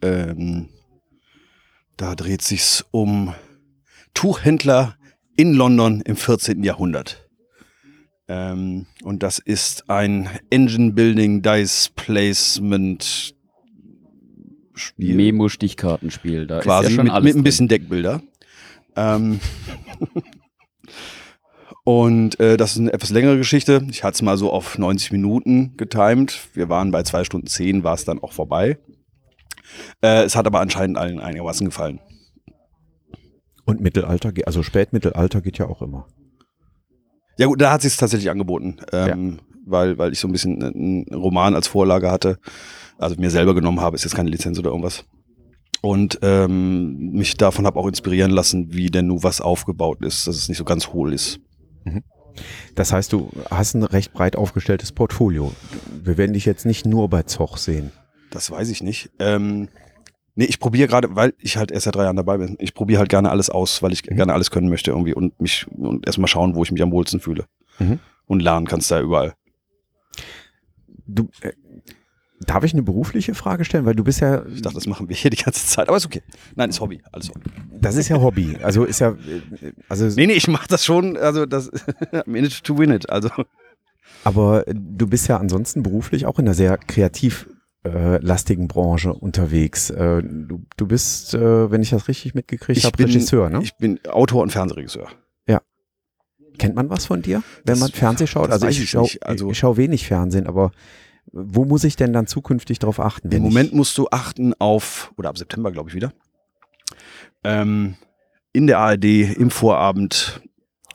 Ähm, 0.00 0.68
da 1.96 2.14
dreht 2.14 2.42
sich's 2.42 2.84
um 2.92 3.34
Tuchhändler 4.14 4.96
in 5.36 5.54
London 5.54 6.00
im 6.02 6.16
14. 6.16 6.62
Jahrhundert. 6.62 7.28
Ähm, 8.28 8.86
und 9.02 9.22
das 9.22 9.38
ist 9.38 9.90
ein 9.90 10.28
Engine 10.50 10.92
Building 10.92 11.42
Dice 11.42 11.90
Placement 11.94 13.34
Spiel. 14.74 15.14
Memo-Stichkartenspiel, 15.16 16.46
da 16.46 16.60
quasi 16.60 16.86
ist 16.86 16.90
ja 16.92 16.96
schon 16.96 17.04
mit, 17.06 17.12
alles 17.12 17.24
mit 17.24 17.36
ein 17.36 17.44
bisschen 17.44 17.68
Deckbilder. 17.68 18.22
Ähm, 18.96 19.40
Und 21.84 22.38
äh, 22.40 22.56
das 22.56 22.72
ist 22.72 22.78
eine 22.78 22.92
etwas 22.92 23.10
längere 23.10 23.38
Geschichte. 23.38 23.86
Ich 23.90 24.04
hatte 24.04 24.14
es 24.14 24.22
mal 24.22 24.36
so 24.36 24.52
auf 24.52 24.78
90 24.78 25.12
Minuten 25.12 25.76
getimed. 25.76 26.48
Wir 26.54 26.68
waren 26.68 26.90
bei 26.90 27.02
zwei 27.02 27.24
Stunden 27.24 27.46
zehn, 27.46 27.84
war 27.84 27.94
es 27.94 28.04
dann 28.04 28.22
auch 28.22 28.32
vorbei. 28.32 28.78
Äh, 30.02 30.24
es 30.24 30.36
hat 30.36 30.46
aber 30.46 30.60
anscheinend 30.60 30.98
allen 30.98 31.20
einigermaßen 31.20 31.66
gefallen. 31.66 32.00
Und 33.64 33.80
Mittelalter, 33.80 34.32
also 34.46 34.62
Spätmittelalter 34.62 35.40
geht 35.40 35.58
ja 35.58 35.66
auch 35.68 35.80
immer. 35.80 36.06
Ja 37.38 37.46
gut, 37.46 37.60
da 37.60 37.72
hat 37.72 37.82
sich 37.82 37.96
tatsächlich 37.96 38.30
angeboten, 38.30 38.78
ähm, 38.92 39.38
weil, 39.64 39.96
weil 39.96 40.12
ich 40.12 40.18
so 40.18 40.28
ein 40.28 40.32
bisschen 40.32 40.62
einen 40.62 41.06
Roman 41.14 41.54
als 41.54 41.68
Vorlage 41.68 42.10
hatte, 42.10 42.38
also 42.98 43.16
mir 43.16 43.30
selber 43.30 43.54
genommen 43.54 43.80
habe, 43.80 43.96
ist 43.96 44.04
jetzt 44.04 44.14
keine 44.14 44.28
Lizenz 44.28 44.58
oder 44.58 44.70
irgendwas. 44.70 45.04
Und 45.80 46.18
ähm, 46.22 47.12
mich 47.12 47.36
davon 47.36 47.66
habe 47.66 47.78
auch 47.78 47.86
inspirieren 47.86 48.30
lassen, 48.30 48.74
wie 48.74 48.90
denn 48.90 49.06
nun 49.06 49.22
was 49.22 49.40
aufgebaut 49.40 50.04
ist, 50.04 50.26
dass 50.26 50.36
es 50.36 50.48
nicht 50.48 50.58
so 50.58 50.64
ganz 50.64 50.88
hohl 50.88 51.14
ist. 51.14 51.40
Das 52.74 52.92
heißt, 52.92 53.12
du 53.12 53.30
hast 53.50 53.74
ein 53.74 53.82
recht 53.82 54.12
breit 54.12 54.36
aufgestelltes 54.36 54.92
Portfolio. 54.92 55.52
Wir 56.02 56.16
werden 56.16 56.32
dich 56.32 56.44
jetzt 56.44 56.64
nicht 56.64 56.86
nur 56.86 57.08
bei 57.08 57.24
Zoch 57.24 57.56
sehen. 57.56 57.90
Das 58.30 58.50
weiß 58.50 58.70
ich 58.70 58.82
nicht. 58.82 59.10
Ähm, 59.18 59.68
nee, 60.36 60.44
ich 60.44 60.60
probiere 60.60 60.88
gerade, 60.88 61.14
weil 61.16 61.34
ich 61.38 61.56
halt 61.56 61.70
erst 61.72 61.84
seit 61.84 61.96
drei 61.96 62.04
Jahren 62.04 62.16
dabei 62.16 62.38
bin, 62.38 62.56
ich 62.60 62.72
probiere 62.74 63.00
halt 63.00 63.08
gerne 63.08 63.30
alles 63.30 63.50
aus, 63.50 63.82
weil 63.82 63.92
ich 63.92 64.08
Mhm. 64.08 64.16
gerne 64.16 64.32
alles 64.32 64.50
können 64.50 64.68
möchte 64.68 64.92
irgendwie 64.92 65.14
und 65.14 65.38
mich 65.40 65.66
und 65.76 66.06
erstmal 66.06 66.28
schauen, 66.28 66.54
wo 66.54 66.62
ich 66.62 66.70
mich 66.72 66.82
am 66.82 66.92
wohlsten 66.92 67.20
fühle. 67.20 67.46
Mhm. 67.78 67.98
Und 68.26 68.40
lernen 68.40 68.66
kannst 68.66 68.90
du 68.90 68.94
da 68.94 69.00
überall. 69.00 69.34
Du, 71.06 71.28
äh, 71.40 71.52
darf 72.46 72.64
ich 72.64 72.72
eine 72.72 72.82
berufliche 72.82 73.34
Frage 73.34 73.64
stellen? 73.64 73.84
Weil 73.84 73.94
du 73.94 74.02
bist 74.04 74.20
ja, 74.20 74.44
Ich 74.46 74.62
dachte, 74.62 74.74
das 74.76 74.86
machen 74.86 75.08
wir 75.08 75.16
hier 75.16 75.30
die 75.30 75.36
ganze 75.36 75.66
Zeit, 75.66 75.88
aber 75.88 75.96
ist 75.96 76.06
okay. 76.06 76.22
Nein, 76.56 76.70
ist 76.70 76.80
Hobby, 76.80 77.00
alles 77.12 77.28
Hobby. 77.28 77.42
das 77.80 77.96
ist 77.96 78.08
ja 78.08 78.20
Hobby. 78.20 78.56
Also 78.62 78.84
ist 78.84 78.98
ja, 79.00 79.10
äh, 79.10 79.72
also, 79.88 80.06
Nee, 80.06 80.26
nee, 80.26 80.32
ich 80.34 80.48
mache 80.48 80.66
das 80.68 80.84
schon, 80.84 81.16
also 81.16 81.46
das 81.46 81.70
Minute 82.26 82.62
to 82.62 82.78
win 82.78 82.90
it. 82.90 83.08
Also 83.10 83.30
aber 84.24 84.64
du 84.68 85.06
bist 85.06 85.28
ja 85.28 85.38
ansonsten 85.38 85.82
beruflich 85.82 86.26
auch 86.26 86.38
in 86.38 86.46
einer 86.46 86.54
sehr 86.54 86.76
kreativ 86.78 87.48
äh, 87.84 88.18
lastigen 88.18 88.68
Branche 88.68 89.12
unterwegs. 89.14 89.88
Äh, 89.90 90.22
du, 90.22 90.62
du 90.76 90.86
bist, 90.86 91.32
äh, 91.34 91.70
wenn 91.70 91.80
ich 91.80 91.90
das 91.90 92.08
richtig 92.08 92.34
mitgekriegt 92.34 92.84
habe, 92.84 92.98
Regisseur, 93.02 93.48
ne? 93.48 93.60
ich 93.62 93.74
bin 93.76 93.98
Autor 94.06 94.42
und 94.42 94.50
Fernsehregisseur. 94.50 95.08
Kennt 96.58 96.74
man 96.74 96.90
was 96.90 97.06
von 97.06 97.22
dir, 97.22 97.42
wenn 97.64 97.72
Das- 97.74 97.80
man 97.80 97.90
Fernsehen 97.90 98.26
schaut? 98.26 98.50
Also 98.50 98.66
ich 98.66 98.82
ich 98.82 98.90
schaue 98.90 99.04
nicht. 99.04 99.24
Also- 99.24 99.50
ich 99.50 99.56
schau 99.58 99.78
wenig 99.78 100.06
Fernsehen, 100.06 100.46
aber 100.46 100.72
wo 101.32 101.64
muss 101.64 101.84
ich 101.84 101.96
denn 101.96 102.12
dann 102.12 102.26
zukünftig 102.26 102.78
drauf 102.78 103.00
achten? 103.00 103.30
Im 103.30 103.42
Moment 103.42 103.72
musst 103.72 103.96
du 103.98 104.08
achten 104.10 104.54
auf, 104.58 105.12
oder 105.16 105.28
ab 105.28 105.38
September 105.38 105.70
glaube 105.70 105.90
ich 105.90 105.94
wieder, 105.94 106.12
ähm, 107.44 107.96
in 108.52 108.66
der 108.66 108.78
ARD 108.78 109.04
im 109.04 109.50
Vorabend 109.50 110.42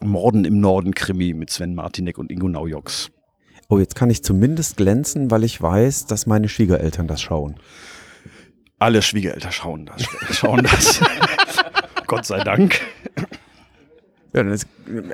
Morden 0.02 0.46
im 0.46 0.60
Norden 0.60 0.94
Krimi 0.94 1.34
mit 1.34 1.50
Sven 1.50 1.74
Martinek 1.74 2.18
und 2.18 2.32
Ingo 2.32 2.48
Naujoks. 2.48 3.12
Oh, 3.70 3.80
jetzt 3.80 3.96
kann 3.96 4.10
ich 4.10 4.24
zumindest 4.24 4.78
glänzen, 4.78 5.32
weil 5.32 5.44
ich 5.44 5.62
weiß, 5.62 6.06
dass 6.06 6.28
meine 6.28 6.50
Schwiegereltern 6.50 7.08
das 7.08 7.22
schauen. 7.22 7.56
Alle 8.78 9.02
Schwiegereltern 9.02 9.52
schauen 9.52 9.86
das. 9.86 10.06
Schauen 10.32 10.64
das. 10.64 11.02
Gott 12.08 12.26
sei 12.26 12.44
Dank. 12.44 12.82
Ja, 14.36 14.44
das, 14.44 14.68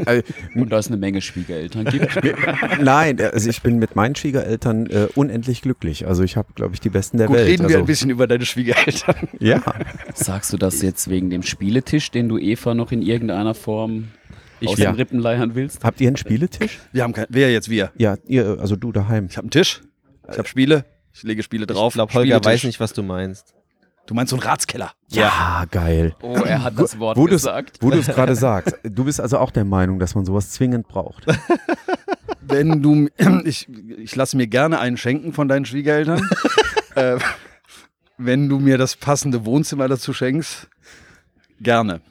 äh, 0.08 0.24
Und 0.56 0.72
da 0.72 0.80
es 0.80 0.88
eine 0.88 0.98
Menge 0.98 1.22
Schwiegereltern 1.22 1.86
gibt. 1.86 2.20
nein, 2.82 3.22
also 3.22 3.50
ich 3.50 3.62
bin 3.62 3.78
mit 3.78 3.96
meinen 3.96 4.16
Schwiegereltern 4.16 4.88
äh, 4.88 5.08
unendlich 5.14 5.62
glücklich. 5.62 6.08
Also 6.08 6.24
ich 6.24 6.38
habe, 6.38 6.54
glaube 6.56 6.74
ich, 6.74 6.80
die 6.80 6.90
besten 6.90 7.18
der 7.18 7.28
Gut, 7.28 7.38
Welt. 7.38 7.48
reden 7.48 7.64
wir 7.64 7.76
also, 7.76 7.80
ein 7.80 7.86
bisschen 7.86 8.10
über 8.10 8.26
deine 8.26 8.46
Schwiegereltern. 8.46 9.30
Ja, 9.40 9.62
Sagst 10.14 10.52
du 10.54 10.58
das 10.58 10.82
jetzt 10.82 11.10
wegen 11.10 11.30
dem 11.30 11.44
Spieletisch, 11.44 12.10
den 12.10 12.30
du 12.30 12.38
Eva 12.38 12.74
noch 12.74 12.92
in 12.92 13.02
irgendeiner 13.02 13.54
Form 13.54 14.08
aus 14.66 14.78
ja. 14.78 14.92
den 14.92 14.96
Rippen 14.96 15.20
leiern 15.20 15.54
willst? 15.54 15.84
habt 15.84 16.02
ihr 16.02 16.08
einen 16.08 16.18
Spieletisch? 16.18 16.80
Wir 16.92 17.04
haben 17.04 17.14
kein, 17.14 17.28
wer 17.30 17.52
jetzt 17.52 17.70
wir? 17.70 17.92
Ja, 17.98 18.18
ihr, 18.26 18.58
also 18.60 18.76
du 18.76 18.92
daheim. 18.92 19.28
Ich 19.30 19.38
habe 19.38 19.46
einen 19.46 19.52
Tisch, 19.52 19.82
ich 20.32 20.38
habe 20.38 20.48
Spiele, 20.48 20.86
ich 21.14 21.24
lege 21.24 21.44
Spiele 21.44 21.68
drauf. 21.68 21.94
Ich 21.94 21.96
glaube, 21.96 22.14
Holger 22.14 22.44
weiß 22.44 22.64
nicht, 22.64 22.80
was 22.80 22.94
du 22.94 23.04
meinst. 23.04 23.54
Du 24.12 24.16
meinst 24.16 24.32
so 24.32 24.36
einen 24.36 24.44
Ratskeller? 24.44 24.92
Ja, 25.08 25.64
geil. 25.72 26.18
Oh, 26.22 26.34
er 26.34 26.64
hat 26.64 26.78
das 26.78 27.00
Wort 27.00 27.16
Wo 27.16 27.24
gesagt. 27.24 27.78
Wo 27.80 27.92
du 27.92 27.98
es 27.98 28.08
gerade 28.08 28.36
sagst. 28.36 28.78
Du 28.84 29.06
bist 29.06 29.22
also 29.22 29.38
auch 29.38 29.52
der 29.52 29.64
Meinung, 29.64 30.00
dass 30.00 30.16
man 30.16 30.26
sowas 30.26 30.52
zwingend 30.52 30.90
braucht. 30.90 31.28
Wenn 32.42 32.84
du, 32.84 33.08
ich, 33.46 33.70
ich 33.70 34.14
lasse 34.14 34.36
mir 34.36 34.48
gerne 34.48 34.80
einen 34.80 34.98
schenken 34.98 35.32
von 35.32 35.48
deinen 35.48 35.64
Schwiegereltern. 35.64 36.30
äh, 36.96 37.20
wenn 38.18 38.50
du 38.50 38.60
mir 38.60 38.78
das 38.78 38.98
passende 38.98 39.46
Wohnzimmer 39.46 39.88
dazu 39.88 40.12
schenkst, 40.12 40.68
gerne. 41.62 42.02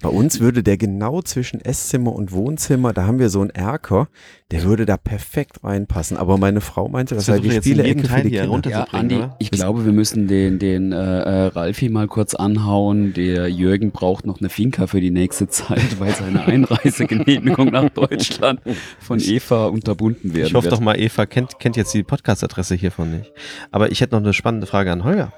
Bei 0.00 0.08
uns 0.08 0.40
würde 0.40 0.62
der 0.62 0.76
genau 0.76 1.22
zwischen 1.22 1.60
Esszimmer 1.60 2.12
und 2.12 2.32
Wohnzimmer, 2.32 2.92
da 2.92 3.06
haben 3.06 3.18
wir 3.18 3.30
so 3.30 3.40
einen 3.40 3.50
Erker, 3.50 4.08
der 4.50 4.62
würde 4.62 4.86
da 4.86 4.96
perfekt 4.96 5.62
reinpassen. 5.64 6.16
Aber 6.16 6.36
meine 6.38 6.60
Frau 6.60 6.88
meinte, 6.88 7.14
das 7.14 7.26
sei 7.26 7.38
die 7.38 7.50
Spielecke 7.50 8.06
für 8.06 8.22
die 8.22 8.30
hier 8.30 8.48
Kinder. 8.48 8.70
Ja, 8.70 8.84
Andi, 8.92 9.16
oder? 9.16 9.36
ich 9.38 9.50
glaube, 9.50 9.84
wir 9.84 9.92
müssen 9.92 10.28
den, 10.28 10.58
den 10.58 10.92
äh, 10.92 10.96
äh, 10.96 11.46
Ralfi 11.46 11.88
mal 11.88 12.06
kurz 12.06 12.34
anhauen. 12.34 13.12
Der 13.14 13.48
Jürgen 13.48 13.90
braucht 13.90 14.26
noch 14.26 14.40
eine 14.40 14.48
Finca 14.48 14.86
für 14.86 15.00
die 15.00 15.10
nächste 15.10 15.48
Zeit, 15.48 15.98
weil 16.00 16.14
seine 16.14 16.42
Einreisegenehmigung 16.42 17.68
nach 17.68 17.88
Deutschland 17.90 18.60
von 19.00 19.20
Eva 19.20 19.66
unterbunden 19.66 20.34
werden 20.34 20.46
Ich 20.46 20.54
hoffe 20.54 20.66
wird. 20.66 20.74
doch 20.74 20.80
mal, 20.80 20.98
Eva 20.98 21.26
kennt, 21.26 21.58
kennt 21.58 21.76
jetzt 21.76 21.92
die 21.94 22.02
Podcast-Adresse 22.02 22.74
hiervon 22.74 23.18
nicht. 23.18 23.32
Aber 23.70 23.90
ich 23.92 24.00
hätte 24.00 24.14
noch 24.14 24.22
eine 24.22 24.32
spannende 24.32 24.66
Frage 24.66 24.92
an 24.92 25.04
Holger. 25.04 25.32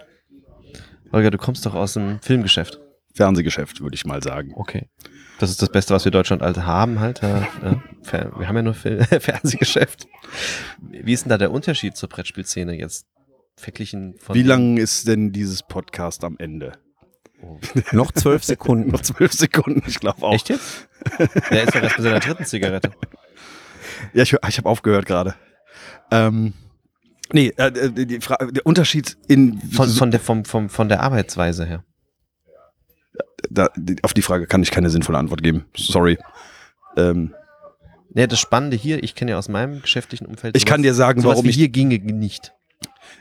Holger, 1.13 1.31
du 1.31 1.39
kommst 1.39 1.67
doch 1.67 1.75
aus 1.75 1.95
dem 1.95 2.21
Filmgeschäft. 2.23 2.79
Fernsehgeschäft, 3.15 3.81
würde 3.81 3.95
ich 3.95 4.05
mal 4.05 4.23
sagen. 4.23 4.53
Okay. 4.55 4.89
Das 5.39 5.51
ist 5.51 5.63
das 5.63 5.71
Beste, 5.71 5.95
was 5.95 6.05
wir 6.05 6.11
in 6.11 6.15
Deutschland 6.15 6.43
halt 6.43 6.59
haben, 6.59 7.01
halt. 7.01 7.23
Ja, 7.23 7.49
Wir 8.39 8.49
haben 8.49 8.57
ja 8.57 8.63
nur 8.63 8.75
Fernsehgeschäft. 8.75 10.07
Wie 10.81 11.13
ist 11.13 11.25
denn 11.25 11.31
da 11.31 11.39
der 11.39 11.51
Unterschied 11.51 11.97
zur 11.97 12.09
Brettspielszene 12.09 12.79
jetzt? 12.79 13.07
Verglichen 13.57 14.15
von. 14.19 14.35
Wie 14.35 14.43
lang 14.43 14.77
ist 14.77 15.09
denn 15.09 15.33
dieses 15.33 15.63
Podcast 15.63 16.25
am 16.25 16.37
Ende? 16.39 16.73
Noch 17.93 18.13
zwölf 18.13 18.45
Sekunden. 18.45 18.91
Noch 18.93 19.01
zwölf 19.01 19.33
Sekunden, 19.33 19.83
ich 19.87 19.99
glaube 19.99 20.23
auch. 20.23 20.35
Echt 20.35 20.51
jetzt? 20.51 20.89
Der 21.51 21.65
ist 21.65 21.75
doch 21.75 21.83
erst 21.83 21.97
mit 21.97 22.05
seiner 22.05 22.21
dritten 22.21 22.45
Zigarette. 22.45 22.91
Ja, 24.13 24.23
ich, 24.23 24.33
ich 24.33 24.59
habe 24.59 24.69
aufgehört 24.69 25.07
gerade. 25.07 25.35
Ähm, 26.11 26.53
nee, 27.33 27.53
äh, 27.57 27.91
die, 27.93 28.07
die 28.07 28.21
Fra 28.21 28.37
der 28.37 28.67
Unterschied 28.67 29.17
in 29.29 29.59
Von, 29.73 29.89
von, 29.89 30.11
der, 30.11 30.21
vom, 30.21 30.45
vom, 30.45 30.69
von 30.69 30.89
der 30.89 31.03
Arbeitsweise 31.03 31.65
her. 31.65 31.85
Da, 33.51 33.69
auf 34.03 34.15
die 34.15 34.23
Frage 34.23 34.47
kann 34.47 34.63
ich 34.63 34.71
keine 34.71 34.89
sinnvolle 34.91 35.19
Antwort 35.19 35.43
geben. 35.43 35.67
Sorry. 35.77 36.19
Ähm, 36.97 37.35
Ja, 38.15 38.27
das 38.27 38.41
Spannende 38.41 38.77
hier, 38.77 39.03
ich 39.03 39.15
kenne 39.15 39.33
ja 39.33 39.39
aus 39.39 39.49
meinem 39.49 39.83
geschäftlichen 39.83 40.27
Umfeld. 40.27 40.57
Ich 40.57 40.67
kann 40.67 40.83
dir 40.83 40.95
sagen, 40.95 41.21
sowas 41.21 41.37
warum 41.37 41.49
ich- 41.49 41.57
hier 41.57 41.69
ginge 41.69 41.99
nicht. 41.99 42.53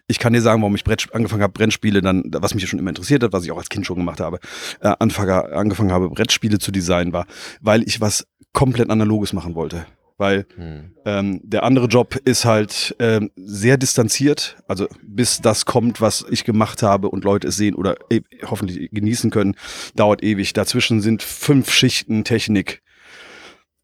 ich 0.08 0.18
kann 0.20 0.34
dir 0.34 0.42
sagen, 0.42 0.62
warum 0.62 0.76
ich 0.76 0.84
Brett, 0.84 1.08
angefangen 1.14 1.44
habe, 1.44 1.54
Brettspiele 1.54 2.02
dann, 2.02 2.24
was 2.34 2.54
mich 2.56 2.68
schon 2.68 2.80
immer 2.80 2.90
interessiert 2.90 3.22
hat, 3.24 3.34
was 3.34 3.44
ich 3.44 3.52
auch 3.52 3.58
als 3.58 3.70
Kind 3.70 3.86
schon 3.86 3.98
gemacht 3.98 4.20
habe, 4.20 4.40
äh, 4.82 4.94
angefangen 5.00 5.92
habe, 5.92 6.10
Brettspiele 6.10 6.58
zu 6.60 6.72
designen, 6.72 7.14
war, 7.14 7.26
weil 7.62 7.84
ich 7.84 8.02
was 8.02 8.26
komplett 8.54 8.90
Analoges 8.90 9.34
machen 9.34 9.54
wollte. 9.56 9.86
Weil 10.20 10.46
Hm. 10.58 10.92
ähm, 11.06 11.40
der 11.44 11.64
andere 11.64 11.88
Job 11.88 12.16
ist 12.26 12.44
halt 12.46 12.96
ähm, 13.00 13.32
sehr 13.36 13.78
distanziert, 13.78 14.58
also 14.68 14.88
bis 15.02 15.42
das 15.42 15.66
kommt, 15.66 16.02
was 16.02 16.26
ich 16.30 16.44
gemacht 16.44 16.84
habe 16.84 17.10
und 17.10 17.24
Leute 17.24 17.48
es 17.48 17.56
sehen 17.56 17.74
oder 17.74 17.96
e 18.12 18.22
hoffentlich 18.46 18.92
genießen 18.92 19.32
können, 19.32 19.56
dauert 19.96 20.22
ewig. 20.22 20.54
Dazwischen 20.54 21.02
sind 21.02 21.24
fünf 21.24 21.72
Schichten 21.72 22.26
Technik. 22.26 22.82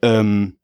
Ähm, 0.01 0.57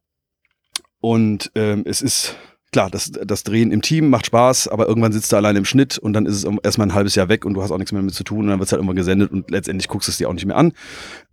und 1.00 1.52
ähm, 1.56 1.84
es 1.86 2.02
ist 2.02 2.36
klar, 2.72 2.90
das, 2.90 3.12
das 3.12 3.44
Drehen 3.44 3.72
im 3.72 3.82
Team 3.82 4.10
macht 4.10 4.26
Spaß, 4.26 4.68
aber 4.68 4.88
irgendwann 4.88 5.12
sitzt 5.12 5.32
du 5.32 5.36
allein 5.38 5.56
im 5.56 5.66
Schnitt 5.66 5.98
und 5.98 6.14
dann 6.14 6.26
ist 6.26 6.44
es 6.44 6.48
erstmal 6.64 6.88
ein 6.88 6.94
halbes 6.94 7.16
Jahr 7.16 7.30
weg 7.30 7.46
und 7.46 7.54
du 7.54 7.62
hast 7.62 7.72
auch 7.72 7.78
nichts 7.78 7.92
mehr 7.92 8.02
damit 8.02 8.14
zu 8.14 8.24
tun 8.24 8.40
und 8.40 8.48
dann 8.48 8.60
wird 8.60 8.68
es 8.68 8.72
halt 8.72 8.82
immer 8.82 8.94
gesendet 8.94 9.32
und 9.32 9.52
letztendlich 9.52 9.88
guckst 9.88 10.08
du 10.08 10.12
es 10.12 10.18
dir 10.18 10.30
auch 10.30 10.34
nicht 10.34 10.46
mehr 10.46 10.58
an, 10.58 10.74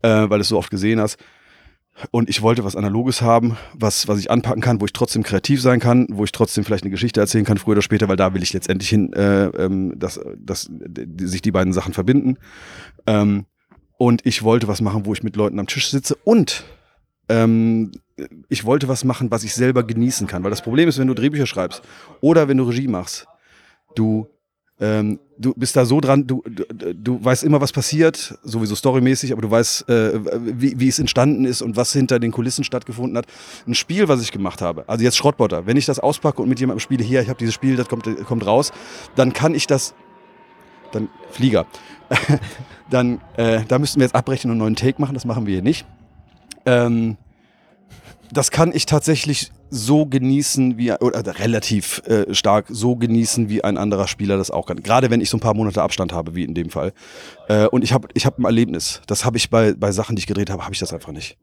äh, 0.03 0.29
weil 0.29 0.39
du 0.39 0.41
es 0.41 0.49
so 0.49 0.59
oft 0.59 0.71
gesehen 0.71 1.01
hast. 1.01 1.19
Und 2.11 2.29
ich 2.29 2.43
wollte 2.43 2.65
was 2.65 2.77
Analoges 2.77 3.23
haben, 3.23 3.57
was, 3.75 4.09
was 4.09 4.19
ich 4.19 4.31
anpacken 4.31 4.63
kann, 4.63 4.81
wo 4.81 4.85
ich 4.85 4.93
trotzdem 4.93 5.23
kreativ 5.23 5.61
sein 5.61 5.81
kann, 5.81 6.07
wo 6.11 6.25
ich 6.25 6.33
trotzdem 6.33 6.65
vielleicht 6.65 6.85
eine 6.85 6.91
Geschichte 6.91 7.21
erzählen 7.21 7.45
kann, 7.45 7.59
früher 7.59 7.73
oder 7.73 7.83
später, 7.83 8.09
weil 8.09 8.17
da 8.17 8.35
will 8.35 8.43
ich 8.43 8.53
letztendlich 8.53 8.89
hin, 8.89 9.13
äh, 9.13 9.47
ähm, 9.47 9.95
dass, 9.99 10.21
dass 10.39 10.71
sich 11.21 11.43
die 11.43 11.51
beiden 11.51 11.73
Sachen 11.73 11.93
verbinden. 11.93 12.37
Ähm, 13.07 13.47
und 13.97 14.25
ich 14.25 14.43
wollte 14.43 14.69
was 14.69 14.81
machen, 14.81 15.07
wo 15.07 15.13
ich 15.13 15.23
mit 15.23 15.35
Leuten 15.35 15.59
am 15.59 15.67
Tisch 15.67 15.91
sitze 15.91 16.17
und 16.25 16.65
ähm, 17.29 17.93
ich 18.49 18.65
wollte 18.65 18.89
was 18.89 19.05
machen, 19.05 19.31
was 19.31 19.45
ich 19.45 19.55
selber 19.55 19.83
genießen 19.83 20.27
kann. 20.27 20.43
Weil 20.45 20.51
das 20.51 20.63
Problem 20.63 20.89
ist, 20.89 20.99
wenn 20.99 21.09
du 21.09 21.15
Drehbücher 21.15 21.47
schreibst 21.47 21.83
oder 22.21 22.49
wenn 22.49 22.57
du 22.57 22.65
Regie 22.65 22.89
machst, 22.89 23.27
du, 23.95 24.29
ähm, 24.81 25.19
du 25.37 25.55
bist 25.55 25.75
da 25.77 25.85
so 25.85 26.01
dran, 26.01 26.27
du, 26.27 26.43
du, 26.47 26.95
du 26.95 27.25
weißt 27.25 27.43
immer, 27.43 27.61
was 27.61 27.73
passiert, 27.73 28.39
sowieso 28.45 28.77
storymäßig, 28.77 29.33
aber 29.33 29.43
du 29.43 29.51
weißt, 29.51 29.89
äh, 29.89 30.21
wie, 30.61 30.79
wie 30.79 30.89
es 30.89 30.99
entstanden 30.99 31.45
ist 31.45 31.63
und 31.63 31.77
was 31.77 31.93
hinter 31.93 32.21
den 32.21 32.31
Kulissen 32.31 32.63
stattgefunden 32.63 33.17
hat. 33.17 33.27
Ein 33.67 33.75
Spiel, 33.75 34.09
was 34.09 34.23
ich 34.23 34.31
gemacht 34.31 34.63
habe, 34.63 34.85
also 34.89 35.05
jetzt 35.05 35.17
Schrottbotter, 35.17 35.67
wenn 35.67 35.77
ich 35.77 35.87
das 35.87 35.99
auspacke 35.99 36.43
und 36.43 36.49
mit 36.49 36.61
jemandem 36.61 36.81
spiele, 36.81 37.03
hier, 37.03 37.23
ich 37.23 37.29
habe 37.29 37.39
dieses 37.39 37.55
Spiel, 37.55 37.77
das 37.77 37.89
kommt, 37.89 38.07
kommt 38.25 38.47
raus, 38.47 38.73
dann 39.17 39.33
kann 39.33 39.55
ich 39.55 39.67
das, 39.67 39.95
dann 40.93 41.09
Flieger, 41.31 41.67
dann, 42.91 43.21
äh, 43.37 43.63
da 43.67 43.81
müssten 43.81 43.99
wir 43.99 44.05
jetzt 44.05 44.15
abbrechen 44.15 44.51
und 44.51 44.57
einen 44.57 44.61
neuen 44.61 44.77
Take 44.77 45.01
machen, 45.01 45.15
das 45.15 45.25
machen 45.25 45.47
wir 45.47 45.55
hier 45.55 45.63
nicht. 45.63 45.87
Ähm, 46.67 47.17
das 48.33 48.51
kann 48.51 48.73
ich 48.73 48.87
tatsächlich 48.87 49.51
so 49.71 50.07
genießen 50.07 50.79
wie 50.79 50.93
oder 50.93 51.39
relativ 51.39 52.03
äh, 52.07 52.35
stark 52.35 52.67
so 52.69 52.97
genießen 52.97 53.49
wie 53.49 53.63
ein 53.65 53.77
anderer 53.77 54.09
Spieler 54.09 54.37
das 54.37 54.51
auch 54.51 54.67
kann. 54.67 54.83
Gerade 54.83 55.11
wenn 55.11 55.21
ich 55.21 55.31
so 55.31 55.37
ein 55.37 55.41
paar 55.41 55.55
Monate 55.55 55.83
Abstand 55.83 56.13
habe, 56.13 56.35
wie 56.35 56.45
in 56.45 56.55
dem 56.55 56.71
Fall. 56.71 56.93
Äh, 57.49 57.67
und 57.67 57.85
ich 57.85 57.93
habe 57.93 58.09
ich 58.15 58.27
hab 58.27 58.39
ein 58.39 58.45
Erlebnis. 58.45 59.03
Das 59.07 59.25
habe 59.25 59.37
ich 59.37 59.51
bei, 59.51 59.75
bei 59.75 59.93
Sachen, 59.93 60.17
die 60.17 60.21
ich 60.21 60.27
gedreht 60.27 60.51
habe, 60.51 60.65
habe 60.65 60.75
ich 60.75 60.81
das 60.81 60.93
einfach 60.93 61.13
nicht. 61.13 61.39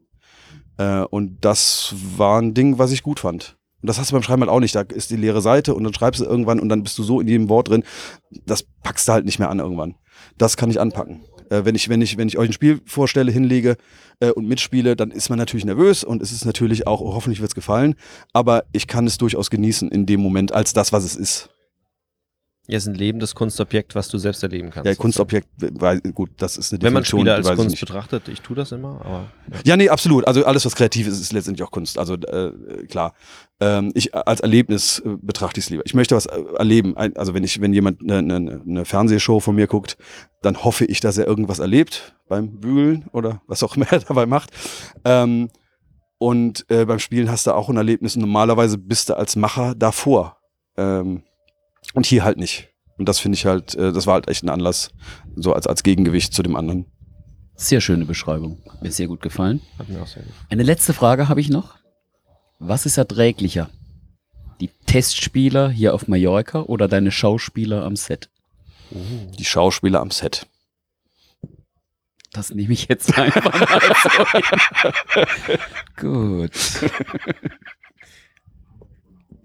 Äh, 0.78 1.02
und 1.02 1.38
das 1.44 1.94
war 2.16 2.40
ein 2.40 2.54
Ding, 2.54 2.78
was 2.78 2.92
ich 2.92 3.02
gut 3.02 3.20
fand. 3.20 3.56
Und 3.82 3.88
das 3.88 3.98
hast 3.98 4.10
du 4.10 4.14
beim 4.14 4.22
Schreiben 4.22 4.42
halt 4.42 4.50
auch 4.50 4.60
nicht. 4.60 4.74
Da 4.74 4.80
ist 4.80 5.10
die 5.10 5.16
leere 5.16 5.42
Seite 5.42 5.74
und 5.74 5.84
dann 5.84 5.94
schreibst 5.94 6.20
du 6.20 6.24
irgendwann 6.24 6.60
und 6.60 6.68
dann 6.68 6.82
bist 6.82 6.98
du 6.98 7.02
so 7.02 7.20
in 7.20 7.28
jedem 7.28 7.48
Wort 7.48 7.68
drin. 7.68 7.84
Das 8.44 8.64
packst 8.82 9.06
du 9.08 9.12
halt 9.12 9.24
nicht 9.24 9.38
mehr 9.38 9.50
an 9.50 9.60
irgendwann. 9.60 9.94
Das 10.38 10.56
kann 10.56 10.70
ich 10.70 10.80
anpacken. 10.80 11.22
Äh, 11.50 11.64
wenn, 11.64 11.74
ich, 11.74 11.88
wenn, 11.88 12.02
ich, 12.02 12.16
wenn 12.16 12.28
ich 12.28 12.38
euch 12.38 12.50
ein 12.50 12.52
Spiel 12.52 12.80
vorstelle, 12.84 13.32
hinlege 13.32 13.76
äh, 14.20 14.30
und 14.30 14.46
mitspiele, 14.46 14.96
dann 14.96 15.10
ist 15.10 15.28
man 15.28 15.38
natürlich 15.38 15.64
nervös 15.64 16.04
und 16.04 16.22
es 16.22 16.32
ist 16.32 16.44
natürlich 16.44 16.86
auch, 16.86 17.00
oh, 17.00 17.14
hoffentlich 17.14 17.40
wird 17.40 17.50
es 17.50 17.54
gefallen. 17.54 17.94
Aber 18.32 18.64
ich 18.72 18.86
kann 18.86 19.06
es 19.06 19.18
durchaus 19.18 19.50
genießen 19.50 19.90
in 19.90 20.06
dem 20.06 20.20
Moment 20.20 20.52
als 20.52 20.72
das, 20.72 20.92
was 20.92 21.04
es 21.04 21.16
ist. 21.16 21.50
Ja, 22.68 22.76
es 22.78 22.84
ist 22.84 22.88
ein 22.88 22.94
lebendes 22.94 23.34
Kunstobjekt, 23.34 23.94
was 23.94 24.08
du 24.08 24.18
selbst 24.18 24.42
erleben 24.42 24.70
kannst. 24.70 24.86
Ja, 24.88 24.94
Kunstobjekt, 24.96 25.48
weil, 25.58 26.00
gut, 26.00 26.30
das 26.38 26.56
ist 26.58 26.72
eine 26.72 26.82
Wenn 26.82 26.92
man 26.92 27.02
Definition, 27.04 27.20
Spiele 27.20 27.30
die 27.34 27.36
als 27.36 27.46
weiß 27.46 27.52
ich 27.52 27.56
Kunst 27.58 27.70
nicht. 27.74 27.80
betrachtet, 27.80 28.28
ich 28.28 28.40
tue 28.40 28.56
das 28.56 28.72
immer, 28.72 29.00
aber 29.04 29.30
Ja, 29.64 29.76
nee, 29.76 29.88
absolut. 29.88 30.26
Also 30.26 30.44
alles, 30.44 30.64
was 30.66 30.74
kreativ 30.74 31.06
ist, 31.06 31.20
ist 31.20 31.32
letztendlich 31.32 31.66
auch 31.66 31.70
Kunst. 31.70 31.98
Also 31.98 32.14
äh, 32.14 32.52
klar. 32.88 33.14
Ähm, 33.60 33.92
ich 33.94 34.14
als 34.14 34.40
Erlebnis 34.40 34.98
äh, 35.04 35.16
betrachte 35.22 35.60
ich 35.60 35.66
es 35.66 35.70
lieber. 35.70 35.82
Ich 35.86 35.94
möchte 35.94 36.16
was 36.16 36.26
äh, 36.26 36.42
erleben. 36.58 36.96
Ein- 36.96 37.16
Also 37.16 37.34
wenn 37.34 37.44
ich, 37.44 37.60
wenn 37.60 37.72
jemand 37.72 38.00
eine, 38.02 38.18
eine, 38.18 38.62
eine 38.66 38.84
Fernsehshow 38.84 39.38
von 39.40 39.54
mir 39.54 39.66
guckt, 39.68 39.96
dann 40.42 40.62
hoffe 40.64 40.84
ich, 40.84 41.00
dass 41.00 41.16
er 41.18 41.26
irgendwas 41.26 41.60
erlebt 41.60 42.16
beim 42.28 42.58
Bügeln 42.60 43.06
oder 43.12 43.42
was 43.46 43.62
auch 43.62 43.76
immer 43.76 43.86
er 43.92 44.00
dabei 44.08 44.26
macht. 44.26 44.50
Ähm, 45.04 45.50
und 46.18 46.64
äh, 46.70 46.84
beim 46.84 46.98
Spielen 46.98 47.30
hast 47.30 47.46
du 47.46 47.52
auch 47.54 47.68
ein 47.68 47.76
Erlebnis. 47.76 48.16
Und 48.16 48.22
normalerweise 48.22 48.78
bist 48.78 49.08
du 49.10 49.16
als 49.16 49.36
Macher 49.36 49.74
davor. 49.74 50.38
Ähm, 50.76 51.22
und 51.94 52.06
hier 52.06 52.24
halt 52.24 52.38
nicht. 52.38 52.68
Und 52.98 53.08
das 53.08 53.18
finde 53.18 53.36
ich 53.36 53.46
halt, 53.46 53.74
äh, 53.74 53.92
das 53.92 54.06
war 54.06 54.14
halt 54.14 54.28
echt 54.28 54.42
ein 54.42 54.48
Anlass, 54.48 54.90
so 55.34 55.52
als, 55.52 55.66
als 55.66 55.82
Gegengewicht 55.82 56.32
zu 56.32 56.42
dem 56.42 56.56
anderen. 56.56 56.86
Sehr 57.54 57.80
schöne 57.80 58.04
Beschreibung. 58.04 58.62
Hat 58.70 58.82
mir 58.82 58.92
sehr 58.92 59.06
gut 59.06 59.22
gefallen. 59.22 59.62
hat 59.78 59.88
mir 59.88 60.02
auch 60.02 60.06
sehr 60.06 60.22
gut. 60.22 60.32
Eine 60.50 60.62
letzte 60.62 60.92
Frage 60.92 61.28
habe 61.28 61.40
ich 61.40 61.48
noch. 61.48 61.74
Was 62.58 62.86
ist 62.86 62.96
erträglicher? 62.96 63.70
Die 64.60 64.70
Testspieler 64.86 65.68
hier 65.70 65.94
auf 65.94 66.08
Mallorca 66.08 66.60
oder 66.62 66.88
deine 66.88 67.10
Schauspieler 67.10 67.84
am 67.84 67.96
Set? 67.96 68.30
Die 68.90 69.44
Schauspieler 69.44 70.00
am 70.00 70.10
Set. 70.10 70.46
Das 72.32 72.50
nehme 72.50 72.72
ich 72.72 72.88
jetzt 72.88 73.16
einfach 73.18 73.44
mal 73.44 73.80
so. 74.02 75.56
Gut. 75.96 76.52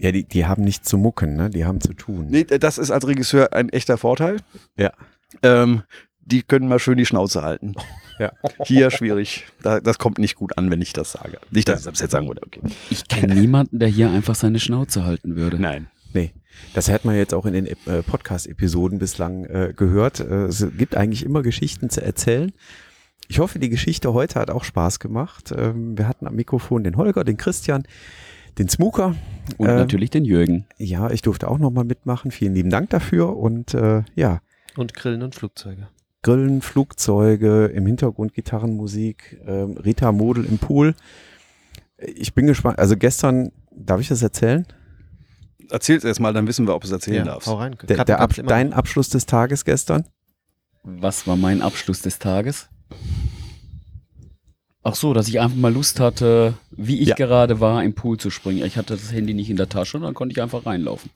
Ja, 0.02 0.12
die, 0.12 0.24
die 0.24 0.48
haben 0.48 0.64
nicht 0.64 0.84
zu 0.84 0.98
mucken, 0.98 1.36
ne? 1.36 1.52
Die 1.52 1.64
haben 1.64 1.80
zu 1.80 1.94
tun. 1.94 2.26
Nee, 2.30 2.44
das 2.44 2.80
ist 2.80 2.90
als 2.90 3.06
Regisseur 3.06 3.54
ein 3.54 3.70
echter 3.70 4.00
Vorteil. 4.00 4.38
Ja. 4.76 4.92
Ähm, 5.44 5.84
die 6.20 6.42
können 6.42 6.68
mal 6.68 6.80
schön 6.80 6.98
die 6.98 7.06
Schnauze 7.06 7.44
halten. 7.44 7.76
Ja. 8.18 8.32
Hier 8.64 8.90
schwierig. 8.90 9.46
Da, 9.62 9.80
das 9.80 10.00
kommt 10.00 10.18
nicht 10.18 10.36
gut 10.36 10.58
an, 10.58 10.72
wenn 10.72 10.82
ich 10.82 10.94
das 10.94 11.12
sage. 11.12 11.40
Nicht, 11.52 11.68
dass 11.70 11.82
ich 11.82 11.86
das 11.86 12.00
jetzt 12.00 12.12
sagen 12.12 12.28
würde. 12.28 12.42
Okay. 12.44 12.62
Ich 12.90 13.08
kenne 13.08 13.36
niemanden, 13.36 13.78
der 13.78 13.90
hier 13.90 14.10
einfach 14.10 14.34
seine 14.34 14.60
Schnauze 14.60 15.06
halten 15.06 15.36
würde. 15.36 15.60
Nein. 15.60 15.88
Nee. 16.14 16.32
Das 16.74 16.90
hat 16.90 17.06
man 17.06 17.16
jetzt 17.16 17.36
auch 17.36 17.46
in 17.46 17.54
den 17.54 17.68
äh, 17.68 17.76
Podcast-Episoden 18.02 18.98
bislang 18.98 19.46
äh, 19.46 19.74
gehört. 19.76 20.20
Äh, 20.20 20.46
es 20.46 20.66
gibt 20.78 20.96
eigentlich 20.96 21.24
immer 21.24 21.44
Geschichten 21.44 21.92
zu 21.92 22.04
erzählen. 22.04 22.52
Ich 23.28 23.38
hoffe, 23.38 23.60
die 23.60 23.70
Geschichte 23.70 24.14
heute 24.14 24.40
hat 24.40 24.50
auch 24.50 24.64
Spaß 24.64 25.00
gemacht. 25.00 25.54
Ähm, 25.56 25.96
wir 25.96 26.08
hatten 26.08 26.26
am 26.26 26.36
Mikrofon 26.36 26.84
den 26.84 26.98
Holger, 26.98 27.24
den 27.24 27.38
Christian, 27.38 27.84
den 28.58 28.70
Smuker. 28.70 29.16
Und 29.58 29.68
Ähm, 29.70 29.76
natürlich 29.78 30.10
den 30.10 30.26
Jürgen. 30.26 30.66
Ja, 30.78 31.10
ich 31.10 31.22
durfte 31.22 31.50
auch 31.50 31.58
nochmal 31.58 31.84
mitmachen. 31.84 32.32
Vielen 32.32 32.54
lieben 32.54 32.70
Dank 32.70 32.90
dafür. 32.92 33.36
Und 33.38 33.74
äh, 33.74 34.04
ja, 34.16 34.40
Und 34.78 34.94
Grillen 34.94 35.22
und 35.24 35.36
Flugzeuge. 35.36 35.88
Grillen, 36.24 36.62
Flugzeuge, 36.62 37.66
im 37.66 37.86
Hintergrund 37.88 38.34
Gitarrenmusik, 38.36 39.42
ähm, 39.48 39.72
Rita 39.78 40.12
Model 40.12 40.46
im 40.46 40.60
Pool. 40.60 40.94
Ich 41.98 42.34
bin 42.36 42.46
gespannt. 42.48 42.78
Also 42.80 42.96
gestern, 42.96 43.52
darf 43.72 44.00
ich 44.00 44.08
das 44.10 44.22
erzählen? 44.22 44.66
Erzähl's 45.70 46.04
erst 46.04 46.20
mal, 46.20 46.34
dann 46.34 46.48
wissen 46.48 46.68
wir, 46.68 46.76
ob 46.76 46.84
es 46.84 46.92
erzählen 46.92 47.18
Ja, 47.26 47.34
darfst. 47.34 47.48
hau 47.48 47.56
rein. 47.56 47.76
Der, 47.88 48.04
der 48.06 48.20
Ab 48.20 48.34
dein. 48.46 48.74
Abschluss 48.74 49.10
des 49.10 49.26
Tages 49.26 49.66
gestern? 49.66 50.06
Was 50.84 51.26
war 51.28 51.36
mein 51.36 51.62
Abschluss 51.62 52.02
des 52.02 52.20
Tages? 52.20 52.70
Ach 54.84 54.96
so, 54.96 55.14
dass 55.14 55.28
ich 55.28 55.40
einfach 55.40 55.58
mal 55.58 55.72
Lust 55.72 56.00
hatte, 56.00 56.56
wie 56.72 57.00
ich 57.00 57.10
Ja. 57.10 57.16
gerade 57.16 57.60
war, 57.60 57.84
im 57.84 57.94
Pool 57.94 58.18
zu 58.18 58.30
springen. 58.32 58.66
Ich 58.66 58.78
hatte 58.78 58.96
das 58.96 59.12
Handy 59.12 59.34
nicht 59.34 59.50
in 59.50 59.58
der 59.58 59.70
Tasche 59.70 59.98
und 59.98 60.04
dann 60.04 60.14
konnte 60.16 60.34
ich 60.34 60.42
einfach 60.42 60.66
reinlaufen. 60.66 61.12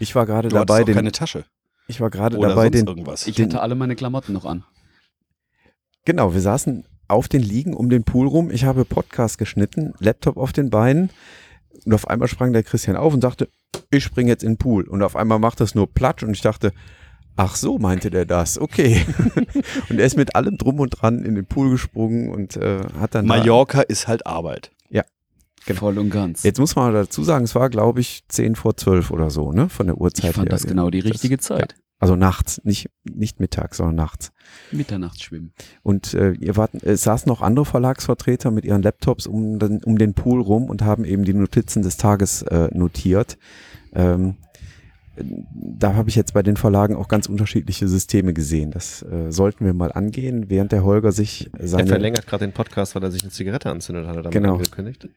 Ich 0.00 0.14
war 0.16 0.26
gerade 0.26 0.48
dabei, 0.48 0.82
den, 0.82 0.96
keine 0.96 1.12
Tasche. 1.12 1.44
ich 1.86 2.00
war 2.00 2.10
gerade 2.10 2.36
Oder 2.36 2.48
dabei, 2.50 2.64
sonst 2.64 2.74
den, 2.80 2.86
irgendwas. 2.88 3.26
Ich 3.28 3.36
Den- 3.36 3.46
hatte 3.46 3.60
alle 3.62 3.76
meine 3.76 3.94
Klamotten 3.94 4.32
noch 4.32 4.44
an. 4.44 4.64
genau, 6.04 6.34
wir 6.34 6.40
saßen 6.40 6.84
auf 7.06 7.28
den 7.28 7.42
Liegen 7.42 7.74
um 7.74 7.88
den 7.90 8.02
Pool 8.04 8.26
rum. 8.26 8.50
Ich 8.50 8.64
habe 8.64 8.84
Podcast 8.84 9.38
geschnitten, 9.38 9.94
Laptop 10.00 10.36
auf 10.36 10.52
den 10.52 10.70
Beinen 10.70 11.10
und 11.84 11.92
auf 11.94 12.08
einmal 12.08 12.28
sprang 12.28 12.52
der 12.52 12.62
Christian 12.64 12.96
auf 12.96 13.14
und 13.14 13.20
sagte, 13.20 13.48
ich 13.90 14.02
springe 14.02 14.30
jetzt 14.30 14.42
in 14.42 14.52
den 14.52 14.58
Pool. 14.58 14.88
Und 14.88 15.02
auf 15.02 15.14
einmal 15.14 15.38
macht 15.38 15.60
das 15.60 15.74
nur 15.74 15.86
Platsch 15.92 16.22
und 16.24 16.32
ich 16.32 16.40
dachte, 16.40 16.72
ach 17.36 17.56
so 17.56 17.78
meinte 17.78 18.10
der 18.10 18.24
das, 18.26 18.58
okay. 18.58 19.04
und 19.90 19.98
er 19.98 20.06
ist 20.06 20.16
mit 20.16 20.34
allem 20.36 20.56
drum 20.58 20.80
und 20.80 20.90
dran 20.90 21.24
in 21.24 21.34
den 21.34 21.46
Pool 21.46 21.70
gesprungen 21.70 22.30
und 22.30 22.56
äh, 22.56 22.80
hat 23.00 23.14
dann 23.14 23.26
da- 23.26 23.36
Mallorca 23.36 23.80
ist 23.82 24.08
halt 24.08 24.26
Arbeit. 24.26 24.70
Genau. 25.66 25.78
Voll 25.80 25.98
und 25.98 26.10
ganz. 26.10 26.42
Jetzt 26.42 26.58
muss 26.60 26.76
man 26.76 26.92
dazu 26.92 27.24
sagen, 27.24 27.46
es 27.46 27.54
war, 27.54 27.70
glaube 27.70 27.98
ich, 28.00 28.24
10 28.28 28.54
vor 28.54 28.76
12 28.76 29.10
oder 29.10 29.30
so, 29.30 29.50
ne? 29.50 29.70
Von 29.70 29.86
der 29.86 29.96
Uhrzeit 29.96 30.28
ich 30.32 30.36
fand 30.36 30.48
her. 30.48 30.50
das 30.50 30.66
genau 30.66 30.90
die 30.90 31.00
Das- 31.00 31.10
richtige 31.12 31.38
Zeit. 31.38 31.74
Also 31.98 32.16
nachts, 32.16 32.60
nicht, 32.64 32.90
nicht 33.04 33.40
mittags, 33.40 33.78
sondern 33.78 33.94
nachts. 33.94 34.30
Mitternachtsschwimmen. 34.72 35.54
Und 35.82 36.12
äh, 36.12 36.32
ihr 36.32 36.56
wart, 36.58 36.74
es 36.82 37.02
saßen 37.04 37.30
noch 37.30 37.40
andere 37.40 37.64
Verlagsvertreter 37.64 38.50
mit 38.50 38.66
ihren 38.66 38.82
Laptops 38.82 39.26
um 39.26 39.58
den, 39.58 39.82
um 39.82 39.96
den 39.96 40.12
Pool 40.12 40.42
rum 40.42 40.64
und 40.68 40.82
haben 40.82 41.06
eben 41.06 41.24
die 41.24 41.32
Notizen 41.32 41.82
des 41.82 41.96
Tages 41.96 42.42
äh, 42.42 42.68
notiert. 42.76 43.38
Ähm, 43.94 44.36
da 45.16 45.94
habe 45.94 46.08
ich 46.08 46.16
jetzt 46.16 46.34
bei 46.34 46.42
den 46.42 46.56
Verlagen 46.56 46.96
auch 46.96 47.08
ganz 47.08 47.28
unterschiedliche 47.28 47.86
Systeme 47.88 48.32
gesehen. 48.32 48.70
Das 48.70 49.02
äh, 49.02 49.30
sollten 49.30 49.64
wir 49.64 49.74
mal 49.74 49.92
angehen, 49.92 50.50
während 50.50 50.72
der 50.72 50.84
Holger 50.84 51.12
sich 51.12 51.50
Er 51.58 51.68
seine 51.68 51.86
verlängert 51.88 52.26
gerade 52.26 52.46
den 52.46 52.52
Podcast, 52.52 52.94
weil 52.94 53.02
er 53.02 53.10
sich 53.10 53.22
eine 53.22 53.30
Zigarette 53.30 53.70
anzündet 53.70 54.06
hat. 54.06 54.16
Damit 54.16 54.32
Genau. 54.32 54.54
angekündigt. 54.54 55.08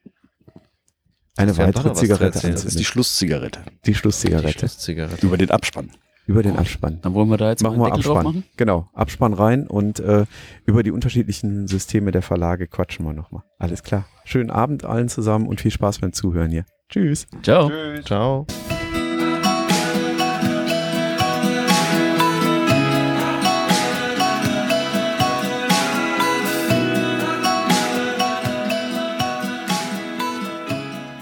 eine 1.36 1.52
doch 1.52 1.58
weitere 1.58 1.92
Zigarette 1.94 2.24
erzählen. 2.36 2.52
Das 2.54 2.64
ist 2.64 2.72
die 2.74 2.78
anzündet. 2.78 2.86
Schlusszigarette. 2.86 3.60
Die 3.66 3.80
Die 3.90 3.94
Schlusszigarette 3.94 4.58
Schlusszigarette. 4.58 5.26
Über 5.26 5.36
den 5.36 5.50
Abspann. 5.50 5.90
über 6.26 6.42
den 6.42 6.56
Abspann. 6.56 6.98
Dann 7.02 7.14
wollen 7.14 7.28
wir 7.30 7.36
da 7.38 7.48
jetzt 7.50 7.62
Machen 7.62 7.78
mal 7.78 7.84
wir 7.86 7.92
einen 7.92 7.96
Deckel 8.02 8.08
drauf 8.08 8.16
Abspann. 8.18 8.34
machen. 8.36 8.44
Genau, 8.56 8.88
Abspann 8.92 9.32
rein 9.32 9.66
und 9.66 9.98
äh, 10.00 10.26
über 10.66 10.82
die 10.82 10.90
unterschiedlichen 10.90 11.66
Systeme 11.68 12.10
der 12.10 12.22
Verlage 12.22 12.66
quatschen 12.66 13.06
wir 13.06 13.14
nochmal. 13.14 13.42
Alles 13.58 13.82
klar. 13.82 14.06
Schönen 14.24 14.50
Abend 14.50 14.84
allen 14.84 15.08
zusammen 15.08 15.46
und 15.46 15.60
viel 15.60 15.70
Spaß 15.70 16.00
beim 16.00 16.12
Zuhören 16.12 16.50
hier. 16.50 16.66
Tschüss. 16.90 17.26
Ciao. 17.42 17.70
Ciao. 18.04 18.46